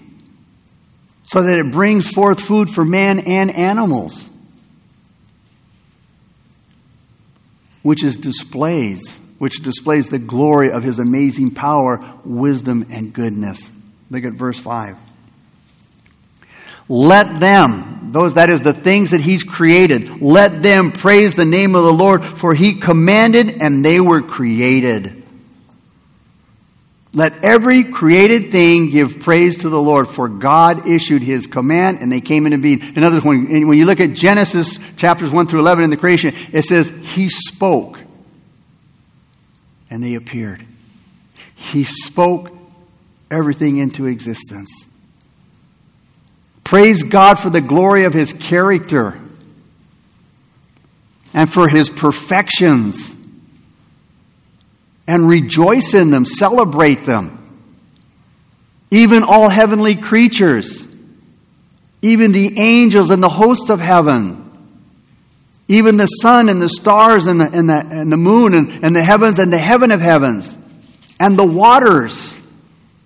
so 1.25 1.43
that 1.43 1.59
it 1.59 1.71
brings 1.71 2.09
forth 2.09 2.41
food 2.41 2.71
for 2.71 2.85
man 2.85 3.21
and 3.21 3.51
animals. 3.51 4.29
which 7.89 8.05
is 8.05 8.19
displays, 8.19 9.17
which 9.39 9.63
displays 9.63 10.11
the 10.11 10.19
glory 10.19 10.71
of 10.71 10.83
his 10.83 10.99
amazing 10.99 11.53
power, 11.53 11.99
wisdom, 12.23 12.87
and 12.91 13.15
goodness. 13.15 13.71
Look 14.11 14.25
at 14.25 14.35
verse 14.35 14.59
5. 14.59 14.95
Let 16.87 17.41
them, 17.41 18.11
those 18.13 18.35
that 18.35 18.51
is 18.51 18.61
the 18.61 18.75
things 18.75 19.13
that 19.13 19.23
he's 19.23 19.43
created. 19.43 20.21
Let 20.21 20.63
them 20.63 20.93
praise 20.93 21.35
the 21.35 21.47
name 21.47 21.75
of 21.75 21.85
the 21.85 21.93
Lord, 21.93 22.23
for 22.25 22.53
he 22.53 22.75
commanded 22.75 23.61
and 23.61 23.83
they 23.83 24.01
were 24.01 24.21
created. 24.21 25.18
Let 27.19 27.43
every 27.43 27.83
created 27.83 28.53
thing 28.53 28.91
give 28.91 29.19
praise 29.19 29.57
to 29.57 29.69
the 29.69 29.83
Lord, 29.83 30.07
for 30.07 30.29
God 30.29 30.87
issued 30.87 31.21
his 31.21 31.49
command 31.49 31.99
and 32.01 32.13
they 32.13 32.21
came 32.21 32.47
into 32.47 32.59
being. 32.59 32.81
In 32.95 33.03
other 33.03 33.17
words, 33.17 33.27
when, 33.27 33.67
when 33.67 33.77
you 33.77 33.87
look 33.87 33.99
at 33.99 34.13
Genesis 34.13 34.79
chapters 34.97 35.33
1 35.33 35.49
through 35.49 35.59
11 35.59 35.83
in 35.83 35.91
the 35.91 35.97
creation, 35.97 36.33
it 36.53 36.65
says, 36.65 36.89
He 36.89 37.29
spoke 37.29 38.01
and 39.91 40.01
they 40.01 40.15
appeared. 40.15 40.65
He 41.57 41.83
spoke 41.83 42.53
everything 43.33 43.79
into 43.79 44.07
existence. 44.07 44.71
Praise 46.63 47.03
God 47.03 47.41
for 47.41 47.51
the 47.51 47.61
glory 47.61 48.05
of 48.05 48.15
his 48.15 48.33
character 48.33 49.19
and 51.35 51.53
for 51.53 51.69
his 51.69 51.91
perfections. 51.91 53.13
And 55.09 55.27
rejoice 55.27 55.95
in 55.95 56.11
them, 56.11 56.25
celebrate 56.25 57.05
them. 57.05 57.35
Even 58.93 59.25
all 59.25 59.49
heavenly 59.49 59.97
creatures, 59.97 60.87
even 62.01 62.31
the 62.31 62.61
angels 62.61 63.11
and 63.11 63.21
the 63.21 63.29
host 63.29 63.71
of 63.71 63.81
heaven, 63.81 64.45
even 65.67 65.97
the 65.97 66.07
sun 66.07 66.49
and 66.49 66.63
the 66.63 66.69
stars 66.69 67.27
and 67.27 67.41
the, 67.41 67.51
and 67.51 67.69
the, 67.69 67.87
and 67.91 68.13
the 68.13 68.17
moon 68.17 68.55
and, 68.55 68.85
and 68.85 68.95
the 68.95 69.03
heavens 69.03 69.41
and 69.41 69.53
the 69.53 69.59
heaven 69.59 69.91
of 69.91 70.01
heavens, 70.01 70.57
and 71.19 71.37
the 71.37 71.45
waters 71.45 72.33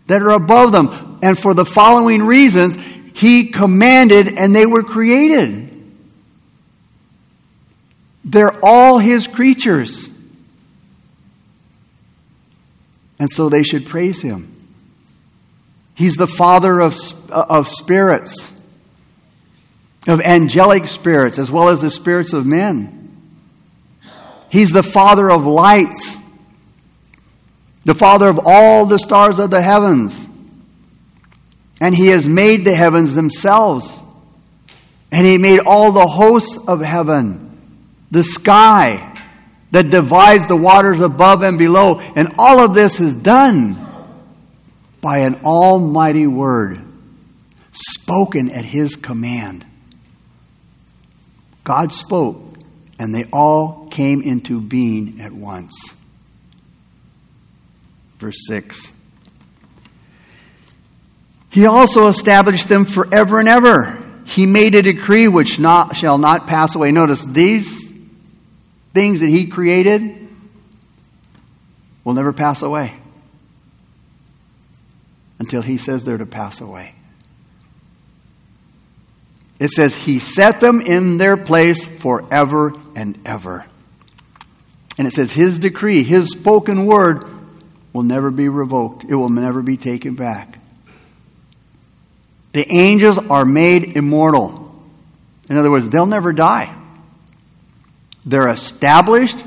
that 0.09 0.23
are 0.23 0.31
above 0.31 0.73
them. 0.73 1.19
And 1.23 1.39
for 1.39 1.55
the 1.55 1.65
following 1.65 2.23
reasons, 2.23 2.77
he 3.15 3.47
commanded 3.47 4.39
and 4.39 4.55
they 4.55 4.67
were 4.67 4.83
created. 4.83 5.73
They're 8.25 8.65
all 8.65 8.99
His 8.99 9.27
creatures. 9.27 10.09
And 13.23 13.31
so 13.31 13.49
they 13.49 13.63
should 13.63 13.87
praise 13.87 14.21
Him. 14.21 14.53
He's 15.95 16.17
the 16.17 16.27
Father 16.27 16.81
of, 16.81 16.97
of 17.31 17.69
spirits, 17.69 18.61
of 20.09 20.21
angelic 20.21 20.89
spirits, 20.89 21.39
as 21.39 21.49
well 21.49 21.69
as 21.69 21.81
the 21.81 21.89
spirits 21.89 22.33
of 22.33 22.47
men. 22.47 23.17
He's 24.49 24.73
the 24.73 24.83
Father 24.83 25.31
of 25.31 25.47
lights, 25.47 26.17
the 27.85 27.95
Father 27.95 28.27
of 28.27 28.41
all 28.45 28.87
the 28.87 28.99
stars 28.99 29.39
of 29.39 29.51
the 29.51 29.63
heavens. 29.63 30.21
And 31.81 31.95
he 31.95 32.09
has 32.09 32.27
made 32.27 32.65
the 32.65 32.75
heavens 32.75 33.15
themselves. 33.15 33.97
And 35.13 35.25
he 35.25 35.39
made 35.39 35.61
all 35.61 35.93
the 35.93 36.09
hosts 36.09 36.59
of 36.67 36.81
heaven, 36.81 37.87
the 38.11 38.25
sky 38.25 39.12
that 39.73 39.91
divides 39.91 40.47
the 40.47 40.57
waters 40.57 41.01
above 41.01 41.43
and 41.43 41.59
below. 41.59 41.99
And 41.99 42.35
all 42.39 42.61
of 42.61 42.75
this 42.75 43.01
is 43.01 43.17
done 43.17 43.77
by 45.01 45.19
an 45.19 45.41
almighty 45.45 46.27
word 46.27 46.81
spoken 47.73 48.51
at 48.51 48.65
his 48.65 48.97
command. 48.97 49.67
God 51.65 51.93
spoke, 51.93 52.59
and 52.99 53.15
they 53.15 53.25
all 53.33 53.89
came 53.91 54.21
into 54.21 54.61
being 54.61 55.21
at 55.21 55.33
once. 55.33 55.75
Verse 58.19 58.47
6. 58.47 58.93
He 61.49 61.67
also 61.67 62.09
established 62.09 62.69
them 62.69 62.85
forever 62.85 63.41
and 63.41 63.49
ever. 63.49 63.99
He 64.27 64.47
made 64.47 64.75
a 64.75 64.83
decree 64.83 65.29
which 65.29 65.59
not, 65.59 65.97
shall 65.97 66.19
not 66.19 66.47
pass 66.47 66.75
away. 66.75 66.93
Notice 66.93 67.25
these 67.25 67.82
things 68.95 69.21
that 69.21 69.29
He 69.29 69.47
created 69.47 70.29
will 72.05 72.15
never 72.15 72.33
pass 72.33 72.63
away 72.63 72.97
until 75.39 75.63
He 75.63 75.79
says 75.79 76.05
they're 76.05 76.19
to 76.19 76.27
pass 76.27 76.61
away. 76.61 76.95
It 79.59 79.71
says 79.71 79.95
He 79.95 80.19
set 80.19 80.61
them 80.61 80.81
in 80.81 81.19
their 81.19 81.37
place 81.37 81.85
forever 81.85 82.73
and 82.95 83.19
ever. 83.25 83.65
And 84.99 85.07
it 85.07 85.13
says 85.13 85.31
His 85.33 85.59
decree, 85.59 86.03
His 86.03 86.31
spoken 86.31 86.87
word, 86.87 87.25
will 87.93 88.03
never 88.03 88.31
be 88.31 88.49
revoked, 88.49 89.05
it 89.05 89.15
will 89.15 89.29
never 89.29 89.63
be 89.63 89.77
taken 89.77 90.15
back. 90.15 90.59
The 92.53 92.71
angels 92.71 93.19
are 93.19 93.45
made 93.45 93.97
immortal. 93.97 94.75
In 95.49 95.57
other 95.57 95.71
words, 95.71 95.89
they'll 95.89 96.07
never 96.07 96.33
die. 96.33 96.75
They're 98.25 98.51
established 98.51 99.45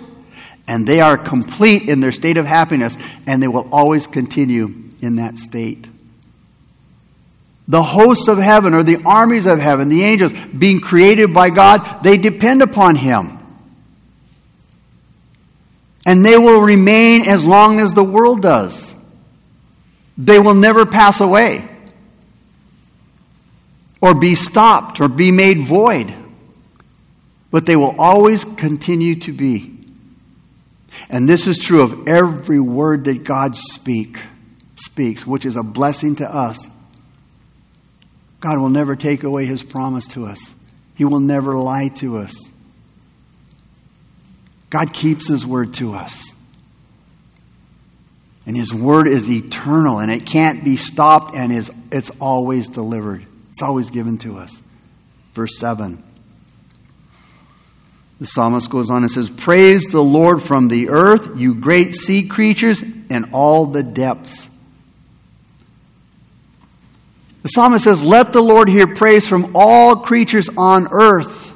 and 0.67 0.87
they 0.87 0.99
are 1.01 1.17
complete 1.17 1.89
in 1.89 1.99
their 1.99 2.11
state 2.11 2.37
of 2.37 2.45
happiness, 2.45 2.97
and 3.27 3.41
they 3.41 3.47
will 3.47 3.69
always 3.71 4.07
continue 4.07 4.73
in 5.01 5.17
that 5.17 5.37
state. 5.37 5.87
The 7.67 7.83
hosts 7.83 8.27
of 8.27 8.37
heaven, 8.37 8.73
or 8.73 8.83
the 8.83 9.03
armies 9.05 9.45
of 9.45 9.59
heaven, 9.59 9.89
the 9.89 10.03
angels, 10.03 10.33
being 10.57 10.79
created 10.79 11.33
by 11.33 11.49
God, 11.49 12.03
they 12.03 12.17
depend 12.17 12.61
upon 12.61 12.95
Him. 12.95 13.37
And 16.05 16.23
they 16.25 16.37
will 16.37 16.61
remain 16.61 17.27
as 17.27 17.43
long 17.43 17.79
as 17.79 17.93
the 17.93 18.03
world 18.03 18.41
does. 18.41 18.93
They 20.17 20.39
will 20.39 20.53
never 20.53 20.85
pass 20.85 21.21
away 21.21 21.67
or 24.01 24.13
be 24.13 24.35
stopped 24.35 25.01
or 25.01 25.07
be 25.07 25.31
made 25.31 25.61
void, 25.61 26.13
but 27.55 27.65
they 27.65 27.77
will 27.77 27.95
always 27.97 28.43
continue 28.43 29.15
to 29.15 29.31
be. 29.31 29.73
And 31.07 31.25
this 31.25 31.47
is 31.47 31.57
true 31.57 31.83
of 31.83 32.05
every 32.05 32.59
word 32.59 33.05
that 33.05 33.23
God 33.23 33.55
speak, 33.55 34.19
speaks, 34.75 35.25
which 35.25 35.45
is 35.45 35.55
a 35.55 35.63
blessing 35.63 36.17
to 36.17 36.29
us. 36.29 36.67
God 38.41 38.59
will 38.59 38.67
never 38.67 38.97
take 38.97 39.23
away 39.23 39.45
his 39.45 39.63
promise 39.63 40.05
to 40.07 40.25
us. 40.25 40.53
He 40.95 41.05
will 41.05 41.21
never 41.21 41.55
lie 41.55 41.87
to 41.99 42.17
us. 42.17 42.35
God 44.69 44.91
keeps 44.91 45.29
his 45.29 45.47
word 45.47 45.75
to 45.75 45.93
us. 45.93 46.29
And 48.45 48.57
his 48.57 48.73
word 48.73 49.07
is 49.07 49.31
eternal 49.31 49.99
and 49.99 50.11
it 50.11 50.25
can't 50.25 50.65
be 50.65 50.75
stopped 50.75 51.33
and 51.33 51.53
is 51.53 51.71
it's 51.89 52.11
always 52.19 52.67
delivered. 52.67 53.23
It's 53.51 53.61
always 53.61 53.91
given 53.91 54.17
to 54.17 54.39
us. 54.39 54.61
Verse 55.33 55.57
7. 55.57 56.03
The 58.19 58.27
psalmist 58.27 58.69
goes 58.69 58.89
on 58.89 59.01
and 59.01 59.11
says, 59.11 59.29
Praise 59.29 59.85
the 59.87 60.01
Lord 60.01 60.41
from 60.41 60.69
the 60.69 60.89
earth, 60.89 61.37
you 61.37 61.55
great 61.55 61.95
sea 61.95 62.27
creatures, 62.27 62.81
and 63.09 63.29
all 63.33 63.65
the 63.65 63.83
depths. 63.83 64.49
The 67.43 67.49
psalmist 67.49 67.83
says, 67.83 68.01
Let 68.01 68.31
the 68.31 68.41
Lord 68.41 68.69
hear 68.69 68.87
praise 68.87 69.27
from 69.27 69.51
all 69.55 69.97
creatures 69.97 70.49
on 70.57 70.87
earth, 70.91 71.51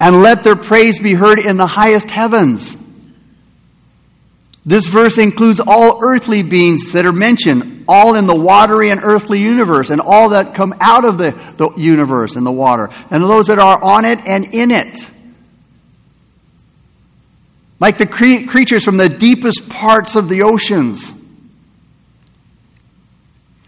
and 0.00 0.22
let 0.22 0.42
their 0.42 0.56
praise 0.56 0.98
be 0.98 1.14
heard 1.14 1.38
in 1.38 1.56
the 1.56 1.66
highest 1.66 2.10
heavens. 2.10 2.76
This 4.66 4.88
verse 4.88 5.18
includes 5.18 5.60
all 5.60 6.00
earthly 6.02 6.42
beings 6.42 6.92
that 6.92 7.04
are 7.04 7.12
mentioned, 7.12 7.84
all 7.86 8.16
in 8.16 8.26
the 8.26 8.34
watery 8.34 8.90
and 8.90 9.00
earthly 9.04 9.38
universe, 9.38 9.90
and 9.90 10.00
all 10.00 10.30
that 10.30 10.54
come 10.54 10.74
out 10.80 11.04
of 11.04 11.18
the, 11.18 11.30
the 11.58 11.70
universe 11.76 12.34
and 12.34 12.44
the 12.44 12.52
water, 12.52 12.88
and 13.10 13.22
those 13.22 13.46
that 13.46 13.58
are 13.58 13.82
on 13.82 14.04
it 14.04 14.18
and 14.26 14.52
in 14.54 14.70
it. 14.70 15.10
Like 17.84 17.98
the 17.98 18.06
cre- 18.06 18.46
creatures 18.48 18.82
from 18.82 18.96
the 18.96 19.10
deepest 19.10 19.68
parts 19.68 20.16
of 20.16 20.30
the 20.30 20.44
oceans. 20.44 21.12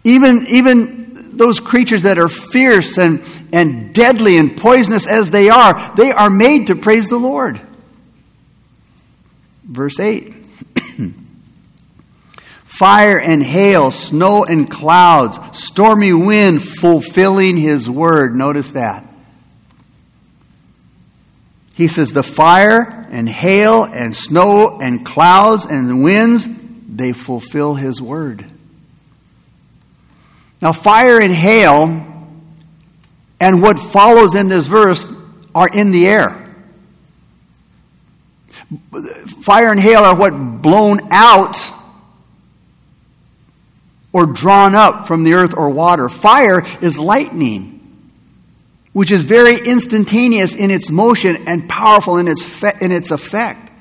Even, 0.03 0.43
even 0.49 1.37
those 1.37 1.59
creatures 1.59 2.01
that 2.01 2.17
are 2.17 2.27
fierce 2.27 2.97
and, 2.97 3.21
and 3.53 3.93
deadly 3.93 4.37
and 4.37 4.57
poisonous 4.57 5.05
as 5.05 5.29
they 5.29 5.49
are, 5.49 5.95
they 5.95 6.11
are 6.11 6.31
made 6.31 6.65
to 6.65 6.75
praise 6.75 7.09
the 7.09 7.19
Lord. 7.19 7.61
Verse 9.63 9.99
8 9.99 10.33
fire 12.63 13.19
and 13.19 13.43
hail, 13.43 13.91
snow 13.91 14.45
and 14.45 14.67
clouds, 14.67 15.37
stormy 15.59 16.13
wind 16.13 16.67
fulfilling 16.67 17.55
his 17.55 17.87
word. 17.87 18.33
Notice 18.33 18.71
that. 18.71 19.06
He 21.77 21.87
says, 21.87 22.11
the 22.11 22.23
fire 22.23 23.07
and 23.11 23.29
hail 23.29 23.83
and 23.83 24.15
snow 24.15 24.79
and 24.81 25.05
clouds 25.05 25.63
and 25.63 26.03
winds, 26.03 26.47
they 26.89 27.13
fulfill 27.13 27.75
his 27.75 28.01
word. 28.01 28.43
Now, 30.59 30.71
fire 30.73 31.21
and 31.21 31.31
hail 31.31 32.03
and 33.39 33.61
what 33.61 33.79
follows 33.79 34.33
in 34.33 34.49
this 34.49 34.65
verse 34.65 35.05
are 35.53 35.69
in 35.69 35.91
the 35.91 36.07
air. 36.07 36.55
Fire 39.43 39.71
and 39.71 39.79
hail 39.79 40.01
are 40.01 40.15
what 40.15 40.31
blown 40.31 41.11
out 41.11 41.59
or 44.11 44.25
drawn 44.25 44.73
up 44.73 45.05
from 45.05 45.23
the 45.23 45.35
earth 45.35 45.53
or 45.55 45.69
water. 45.69 46.09
Fire 46.09 46.65
is 46.81 46.97
lightning, 46.97 47.76
which 48.97 49.11
is 49.11 49.23
very 49.23 49.55
instantaneous 49.59 50.55
in 50.55 50.71
its 50.71 50.89
motion 50.89 51.47
and 51.47 51.69
powerful 51.69 52.17
in 52.17 52.27
its, 52.27 52.43
fe- 52.43 52.79
in 52.81 52.91
its 52.91 53.11
effect. 53.11 53.71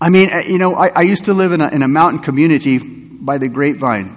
I 0.00 0.08
mean, 0.08 0.32
uh, 0.32 0.38
you 0.46 0.56
know, 0.56 0.74
I, 0.74 0.86
I 0.88 1.02
used 1.02 1.26
to 1.26 1.34
live 1.34 1.52
in 1.52 1.60
a, 1.60 1.68
in 1.68 1.82
a 1.82 1.88
mountain 1.88 2.20
community 2.20 2.78
by 2.78 3.36
the 3.36 3.48
grapevine. 3.48 4.16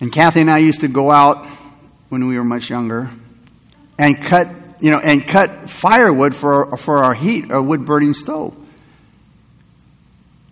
And 0.00 0.12
Kathy 0.12 0.42
and 0.42 0.50
I 0.50 0.58
used 0.58 0.82
to 0.82 0.88
go 0.88 1.10
out 1.10 1.46
when 2.10 2.28
we 2.28 2.36
were 2.36 2.44
much 2.44 2.68
younger 2.68 3.08
and 3.98 4.22
cut, 4.22 4.48
you 4.80 4.90
know, 4.90 4.98
and 4.98 5.26
cut 5.26 5.70
firewood 5.70 6.34
for, 6.34 6.76
for 6.76 6.98
our 6.98 7.14
heat, 7.14 7.50
our 7.50 7.62
wood 7.62 7.86
burning 7.86 8.12
stove. 8.12 8.54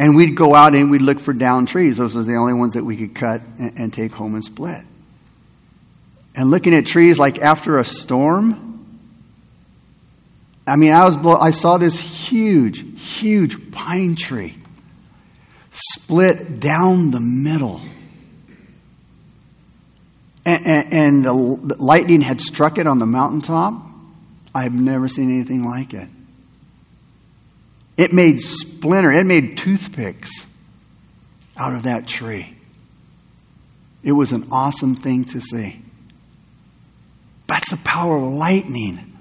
And 0.01 0.17
we'd 0.17 0.35
go 0.35 0.55
out 0.55 0.75
and 0.75 0.91
we'd 0.91 1.03
look 1.03 1.21
for 1.21 1.35
down 1.35 1.67
trees. 1.67 1.99
Those 1.99 2.17
were 2.17 2.23
the 2.23 2.37
only 2.37 2.55
ones 2.55 2.73
that 2.73 2.85
we 2.85 2.97
could 2.97 3.15
cut 3.15 3.43
and, 3.59 3.79
and 3.79 3.93
take 3.93 4.13
home 4.13 4.35
and 4.35 4.43
split. 4.43 4.83
And 6.39 6.53
looking 6.53 6.73
at 6.73 6.87
trees 6.87 7.19
like 7.19 7.41
after 7.41 7.79
a 7.79 7.85
storm, 7.85 8.87
I 10.69 10.77
mean, 10.77 10.93
I 10.93 11.05
was 11.05 11.17
I 11.17 11.51
saw 11.51 11.79
this 11.79 11.99
huge, 11.99 13.03
huge 13.03 13.73
pine 13.73 14.15
tree 14.15 14.57
split 15.73 16.61
down 16.61 17.11
the 17.11 17.19
middle. 17.19 17.81
And, 20.45 20.65
and, 20.65 20.93
and 20.93 21.25
the 21.25 21.33
lightning 21.33 22.21
had 22.21 22.41
struck 22.41 22.79
it 22.79 22.87
on 22.87 23.01
the 23.01 23.07
mountaintop. 23.07 23.83
I've 24.55 24.73
never 24.73 25.09
seen 25.09 25.35
anything 25.35 25.65
like 25.65 25.93
it. 25.93 26.09
It 27.97 28.13
made 28.13 28.41
splinter, 28.41 29.11
it 29.11 29.27
made 29.27 29.59
toothpicks 29.59 30.31
out 31.57 31.75
of 31.75 31.83
that 31.83 32.07
tree. 32.07 32.57
It 34.05 34.13
was 34.13 34.31
an 34.31 34.47
awesome 34.53 34.95
thing 34.95 35.25
to 35.25 35.41
see. 35.41 35.83
That's 37.49 37.71
the 37.71 37.79
power 37.79 38.17
of 38.17 38.35
lightning. 38.35 39.17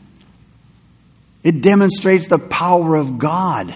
It 1.43 1.61
demonstrates 1.61 2.27
the 2.27 2.37
power 2.37 2.95
of 2.95 3.17
God. 3.17 3.73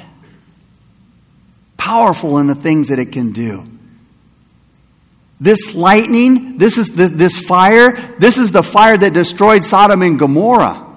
Powerful 1.77 2.37
in 2.37 2.47
the 2.47 2.55
things 2.55 2.89
that 2.89 2.99
it 2.99 3.11
can 3.11 3.31
do. 3.31 3.63
This 5.39 5.73
lightning, 5.73 6.59
this 6.59 6.77
is 6.77 6.91
this, 6.91 7.09
this 7.09 7.39
fire, 7.39 7.93
this 8.19 8.37
is 8.37 8.51
the 8.51 8.61
fire 8.61 8.95
that 8.95 9.13
destroyed 9.13 9.63
Sodom 9.63 10.03
and 10.03 10.19
Gomorrah 10.19 10.87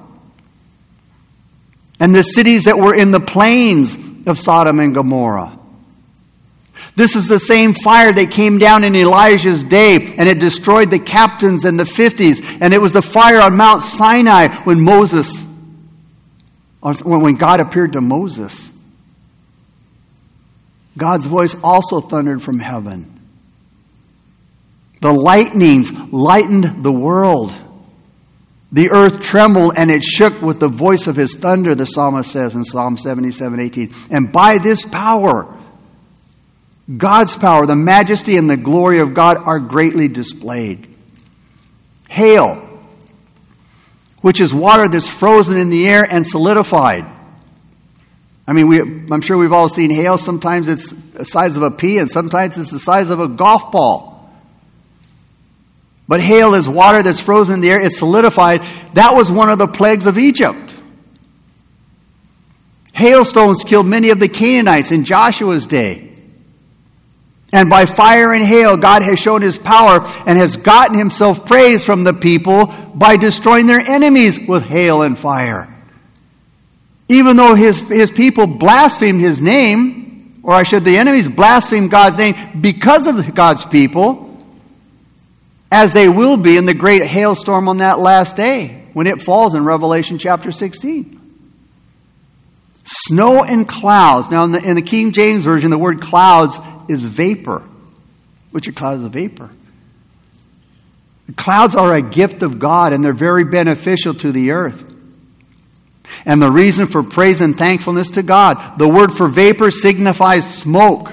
and 1.99 2.15
the 2.15 2.23
cities 2.23 2.65
that 2.65 2.77
were 2.77 2.95
in 2.95 3.13
the 3.13 3.21
plains 3.21 3.97
of 4.27 4.39
Sodom 4.39 4.81
and 4.81 4.95
Gomorrah. 4.95 5.59
This 6.97 7.17
is 7.17 7.27
the 7.27 7.41
same 7.41 7.75
fire 7.75 8.13
that 8.13 8.31
came 8.31 8.59
down 8.59 8.85
in 8.85 8.95
Elijah's 8.95 9.65
day 9.65 10.15
and 10.17 10.29
it 10.29 10.39
destroyed 10.39 10.91
the 10.91 11.01
captains 11.01 11.65
and 11.65 11.79
the 11.79 11.85
50s. 11.85 12.59
And 12.61 12.73
it 12.73 12.81
was 12.81 12.93
the 12.93 13.03
fire 13.03 13.41
on 13.41 13.57
Mount 13.57 13.83
Sinai 13.83 14.49
when 14.63 14.81
Moses, 14.81 15.45
when 16.81 17.35
God 17.35 17.59
appeared 17.61 17.95
to 17.95 18.01
Moses. 18.01 18.71
God's 20.97 21.27
voice 21.27 21.57
also 21.65 22.01
thundered 22.01 22.41
from 22.43 22.61
heaven. 22.61 23.11
The 25.01 25.13
lightnings 25.13 25.91
lightened 26.13 26.85
the 26.85 26.93
world. 26.93 27.53
The 28.71 28.91
earth 28.91 29.21
trembled 29.21 29.75
and 29.77 29.91
it 29.91 30.05
shook 30.05 30.41
with 30.41 30.61
the 30.61 30.69
voice 30.69 31.09
of 31.09 31.17
his 31.17 31.35
thunder, 31.35 31.75
the 31.75 31.87
psalmist 31.87 32.31
says 32.31 32.55
in 32.55 32.65
Psalm 32.65 32.97
77 32.97 33.59
18. 33.59 33.91
And 34.11 34.33
by 34.33 34.59
this 34.59 34.85
power, 34.87 35.61
God's 36.95 37.35
power, 37.37 37.67
the 37.67 37.77
majesty 37.77 38.37
and 38.37 38.49
the 38.49 38.57
glory 38.57 39.01
of 39.01 39.15
God 39.15 39.39
are 39.39 39.59
greatly 39.59 40.09
displayed. 40.09 40.87
Hail, 42.09 42.57
which 44.21 44.41
is 44.41 44.53
water 44.53 44.89
that's 44.89 45.09
frozen 45.09 45.57
in 45.57 45.71
the 45.71 45.89
air 45.89 46.07
and 46.09 46.27
solidified. 46.27 47.07
I 48.47 48.53
mean, 48.53 48.69
we, 48.69 48.81
I'm 48.81 49.23
sure 49.23 49.39
we've 49.39 49.53
all 49.53 49.71
seen 49.71 49.91
hail. 49.91 50.19
Sometimes 50.19 50.69
it's 50.69 50.91
the 50.91 51.25
size 51.25 51.57
of 51.57 51.63
a 51.63 51.71
pea, 51.71 51.99
and 51.99 52.11
sometimes 52.11 52.59
it's 52.59 52.71
the 52.71 52.79
size 52.79 53.09
of 53.09 53.19
a 53.19 53.29
golf 53.29 53.73
ball. 53.73 54.31
But 56.07 56.21
hail 56.21 56.53
is 56.55 56.69
water 56.69 57.03
that's 57.03 57.21
frozen 57.21 57.55
in 57.55 57.61
the 57.63 57.71
air, 57.71 57.81
it's 57.81 57.99
solidified. 57.99 58.63
That 58.93 59.15
was 59.17 59.33
one 59.33 59.49
of 59.49 59.59
the 59.59 59.67
plagues 59.67 60.07
of 60.07 60.19
Egypt. 60.19 60.77
Hailstones 62.93 63.65
killed 63.65 63.87
many 63.87 64.11
of 64.11 64.21
the 64.21 64.29
Canaanites 64.29 64.93
in 64.93 65.05
Joshua's 65.05 65.67
day. 65.67 66.14
And 67.55 67.71
by 67.71 67.87
fire 67.87 68.33
and 68.33 68.45
hail, 68.45 68.77
God 68.77 69.03
has 69.03 69.21
shown 69.21 69.41
his 69.41 69.57
power 69.57 70.01
and 70.27 70.37
has 70.37 70.57
gotten 70.57 70.99
himself 70.99 71.47
praise 71.47 71.85
from 71.85 72.03
the 72.03 72.13
people 72.13 72.67
by 72.93 73.17
destroying 73.17 73.69
their 73.69 73.79
enemies 73.79 74.41
with 74.49 74.65
hail 74.65 75.03
and 75.03 75.17
fire. 75.17 75.69
Even 77.09 77.37
though 77.37 77.55
his, 77.55 77.79
his 77.89 78.11
people 78.11 78.49
blasphemed 78.49 79.21
his 79.21 79.41
name, 79.41 80.41
or 80.43 80.53
I 80.53 80.65
should, 80.65 80.85
the 80.85 80.97
enemies 80.97 81.29
blasphemed 81.29 81.93
God's 81.93 82.19
name 82.19 82.35
because 82.61 83.07
of 83.07 83.37
God's 83.37 83.65
people, 83.65 84.37
as 85.71 85.93
they 85.93 86.09
will 86.09 86.37
be 86.37 86.57
in 86.57 86.67
the 86.67 86.75
great 86.75 87.05
hailstorm 87.05 87.69
on 87.69 87.79
that 87.79 88.01
last 88.01 88.35
day 88.35 88.83
when 88.95 89.07
it 89.07 89.23
falls 89.23 89.55
in 89.55 89.65
Revelation 89.65 90.19
chapter 90.19 90.51
16. 90.51 91.21
Snow 92.85 93.45
and 93.45 93.69
clouds. 93.69 94.29
Now, 94.29 94.43
in 94.43 94.51
the, 94.51 94.63
in 94.63 94.75
the 94.75 94.83
King 94.83 95.13
James 95.13 95.45
Version, 95.45 95.71
the 95.71 95.79
word 95.79 96.01
clouds 96.01 96.59
is 96.89 97.03
vapor. 97.03 97.63
Which 98.51 98.69
a 98.69 98.73
cloud 98.73 98.99
is 98.99 99.05
a 99.05 99.09
vapor. 99.09 99.51
Clouds 101.37 101.75
are 101.75 101.95
a 101.95 102.03
gift 102.03 102.43
of 102.43 102.59
God 102.59 102.93
and 102.93 103.05
they're 103.05 103.13
very 103.13 103.45
beneficial 103.45 104.15
to 104.15 104.31
the 104.31 104.53
earth. 104.53 104.91
And 106.27 106.41
the 106.41 106.51
reason 106.51 106.87
for 106.87 107.03
praise 107.03 107.41
and 107.41 107.57
thankfulness 107.57 108.11
to 108.13 108.23
God. 108.23 108.79
The 108.79 108.89
word 108.89 109.17
for 109.17 109.29
vapor 109.29 109.71
signifies 109.71 110.59
smoke. 110.59 111.11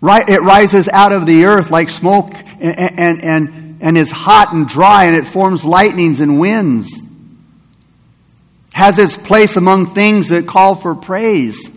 Right, 0.00 0.28
it 0.28 0.40
rises 0.40 0.88
out 0.88 1.12
of 1.12 1.26
the 1.26 1.44
earth 1.46 1.70
like 1.70 1.90
smoke 1.90 2.32
and, 2.60 2.98
and, 2.98 3.24
and, 3.24 3.78
and 3.80 3.98
is 3.98 4.10
hot 4.10 4.52
and 4.52 4.68
dry 4.68 5.04
and 5.04 5.16
it 5.16 5.26
forms 5.26 5.64
lightnings 5.64 6.20
and 6.20 6.40
winds. 6.40 7.02
Has 8.72 8.98
its 8.98 9.16
place 9.16 9.56
among 9.56 9.94
things 9.94 10.28
that 10.28 10.46
call 10.46 10.74
for 10.74 10.94
praise. 10.94 11.70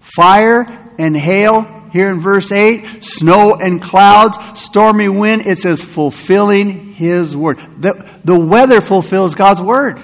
Fire 0.00 0.66
and 0.98 1.16
hail, 1.16 1.82
here 1.92 2.10
in 2.10 2.20
verse 2.20 2.50
8, 2.50 3.04
snow 3.04 3.54
and 3.54 3.80
clouds, 3.80 4.38
stormy 4.60 5.08
wind, 5.08 5.46
it 5.46 5.58
says 5.58 5.82
fulfilling 5.82 6.94
His 6.94 7.36
word. 7.36 7.58
The, 7.78 8.08
the 8.24 8.38
weather 8.38 8.80
fulfills 8.80 9.34
God's 9.34 9.60
word. 9.60 10.02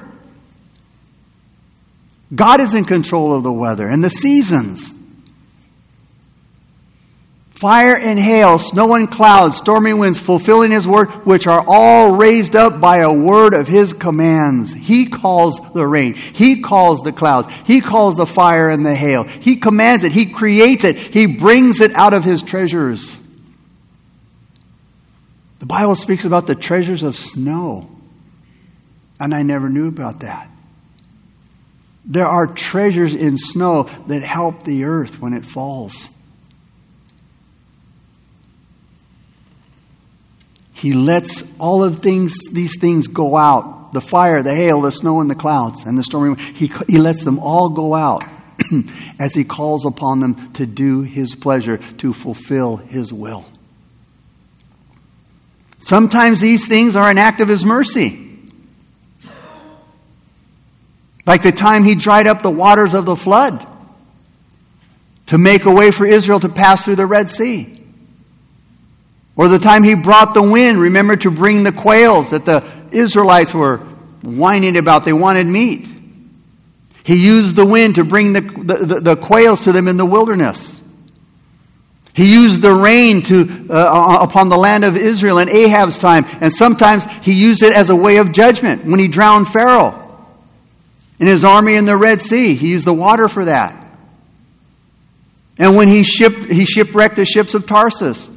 God 2.35 2.61
is 2.61 2.75
in 2.75 2.85
control 2.85 3.35
of 3.35 3.43
the 3.43 3.53
weather 3.53 3.89
and 3.89 4.05
the 4.05 4.11
seasons. 4.11 4.93
Fire 7.59 7.97
and 7.97 8.21
hail, 8.21 8.61
snow 8.61 8.95
and 8.95 9.11
clouds, 9.11 9.57
stormy 9.57 9.93
winds, 9.93 10.21
fulfilling 10.21 10.71
his 10.71 10.87
word, 10.87 11.11
which 11.27 11.49
are 11.49 11.65
all 11.67 12.13
raised 12.13 12.55
up 12.55 12.81
by 12.81 12.99
a 12.99 13.13
word 13.13 13.53
of 13.53 13.67
his 13.67 13.93
commands. 13.93 14.73
He 14.73 15.07
calls 15.07 15.59
the 15.73 15.85
rain. 15.85 16.15
He 16.15 16.63
calls 16.63 17.01
the 17.01 17.11
clouds. 17.11 17.53
He 17.65 17.81
calls 17.81 18.17
the 18.17 18.27
fire 18.27 18.71
and 18.71 18.87
the 18.87 18.95
hail. 18.95 19.25
He 19.25 19.57
commands 19.57 20.05
it. 20.05 20.13
He 20.13 20.33
creates 20.33 20.85
it. 20.85 20.97
He 20.97 21.27
brings 21.27 21.81
it 21.81 21.93
out 21.95 22.15
of 22.15 22.23
his 22.23 22.45
treasures. 22.45 23.19
The 25.59 25.67
Bible 25.67 25.97
speaks 25.97 26.25
about 26.25 26.47
the 26.47 26.55
treasures 26.55 27.03
of 27.03 27.17
snow. 27.17 27.91
And 29.19 29.35
I 29.35 29.43
never 29.43 29.69
knew 29.69 29.89
about 29.89 30.21
that. 30.21 30.49
There 32.05 32.27
are 32.27 32.47
treasures 32.47 33.15
in 33.15 33.37
snow 33.37 33.89
that 34.07 34.23
help 34.23 34.63
the 34.63 34.85
earth 34.85 35.21
when 35.21 35.33
it 35.33 35.45
falls. 35.45 36.09
He 40.79 40.93
lets 40.93 41.43
all 41.59 41.83
of 41.83 42.03
things, 42.03 42.37
these 42.53 42.79
things 42.79 43.09
go 43.09 43.37
out. 43.37 43.93
The 43.93 44.01
fire, 44.01 44.45
the 44.45 44.55
hail, 44.55 44.83
the 44.83 44.93
snow, 44.93 45.21
and 45.21 45.29
the 45.29 45.35
clouds, 45.35 45.85
and 45.85 45.99
the 45.99 46.05
stormy 46.05 46.41
He, 46.41 46.71
he 46.87 46.99
lets 46.99 47.25
them 47.25 47.41
all 47.41 47.71
go 47.71 47.95
out 47.95 48.23
as 49.19 49.35
he 49.35 49.43
calls 49.43 49.85
upon 49.85 50.21
them 50.21 50.53
to 50.53 50.67
do 50.67 51.01
his 51.01 51.35
pleasure, 51.35 51.79
to 51.79 52.13
fulfill 52.13 52.77
his 52.77 53.13
will. 53.13 53.45
Sometimes 55.81 56.39
these 56.39 56.69
things 56.69 56.95
are 56.95 57.11
an 57.11 57.19
act 57.19 57.41
of 57.41 57.49
his 57.49 57.65
mercy. 57.65 58.27
Like 61.27 61.43
the 61.43 61.51
time 61.51 61.83
he 61.83 61.97
dried 61.97 62.29
up 62.29 62.43
the 62.43 62.51
waters 62.51 62.95
of 62.95 63.05
the 63.05 63.17
flood 63.17 63.67
to 65.27 65.39
make 65.39 65.65
a 65.65 65.73
way 65.73 65.91
for 65.91 66.07
Israel 66.07 66.39
to 66.39 66.49
pass 66.49 66.85
through 66.85 66.97
the 66.97 67.07
Red 67.07 67.31
Sea. 67.31 67.78
Or 69.39 69.47
the 69.47 69.61
time 69.61 69.85
he 69.85 69.95
brought 69.95 70.35
the 70.35 70.43
wind, 70.43 70.79
remember 70.79 71.17
to 71.17 71.31
bring 71.31 71.63
the 71.63 71.71
quails 71.71 72.31
that 72.31 72.45
the 72.45 72.65
Israelites 72.91 73.55
were 73.55 73.79
whining 74.21 74.77
about. 74.77 75.05
They 75.05 75.13
wanted 75.13 75.47
meat. 75.47 75.89
He 77.05 77.25
used 77.25 77.55
the 77.55 77.65
wind 77.65 77.95
to 77.95 78.05
bring 78.05 78.33
the, 78.33 78.41
the, 78.41 79.01
the, 79.01 79.17
quails 79.17 79.63
to 79.63 79.73
them 79.73 79.87
in 79.87 79.97
the 79.97 80.05
wilderness. 80.05 80.81
He 82.15 82.35
used 82.35 82.63
the 82.63 82.75
rain 82.75 83.23
to, 83.23 83.69
uh, 83.71 84.19
upon 84.23 84.49
the 84.49 84.57
land 84.57 84.83
of 84.85 84.97
Israel 84.97 85.39
in 85.39 85.49
Ahab's 85.49 86.01
time, 86.01 86.27
and 86.41 86.53
sometimes 86.53 87.05
he 87.23 87.33
used 87.33 87.63
it 87.63 87.75
as 87.75 87.91
a 87.91 87.97
way 87.97 88.17
of 88.17 88.33
judgment 88.33 88.85
when 88.85 88.99
he 88.99 89.07
drowned 89.07 89.47
Pharaoh 89.47 90.05
and 91.21 91.29
his 91.29 91.45
army 91.45 91.77
in 91.77 91.85
the 91.85 91.97
Red 91.97 92.21
Sea. 92.21 92.57
He 92.57 92.71
used 92.71 92.85
the 92.85 92.93
water 92.93 93.29
for 93.29 93.45
that. 93.45 93.87
And 95.59 95.77
when 95.77 95.87
he, 95.87 96.03
shipped, 96.03 96.47
he 96.47 96.65
shipwrecked 96.65 97.15
the 97.15 97.25
ships 97.25 97.55
of 97.55 97.67
Tarsus, 97.67 98.29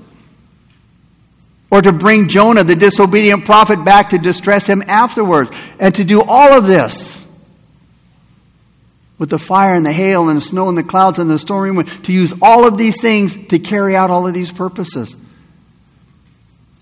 or 1.71 1.81
to 1.81 1.93
bring 1.93 2.27
Jonah, 2.27 2.65
the 2.65 2.75
disobedient 2.75 3.45
prophet, 3.45 3.83
back 3.83 4.09
to 4.09 4.17
distress 4.17 4.67
him 4.67 4.83
afterwards, 4.85 5.49
and 5.79 5.95
to 5.95 6.03
do 6.03 6.21
all 6.21 6.53
of 6.53 6.67
this 6.67 7.25
with 9.17 9.29
the 9.29 9.39
fire 9.39 9.75
and 9.75 9.85
the 9.85 9.93
hail 9.93 10.27
and 10.27 10.37
the 10.37 10.41
snow 10.41 10.67
and 10.67 10.77
the 10.77 10.83
clouds 10.83 11.17
and 11.17 11.29
the 11.29 11.39
stormy 11.39 11.71
wind, 11.71 11.87
to 12.05 12.11
use 12.11 12.33
all 12.41 12.67
of 12.67 12.77
these 12.77 12.99
things 12.99 13.47
to 13.47 13.59
carry 13.59 13.95
out 13.95 14.11
all 14.11 14.27
of 14.27 14.33
these 14.33 14.51
purposes. 14.51 15.15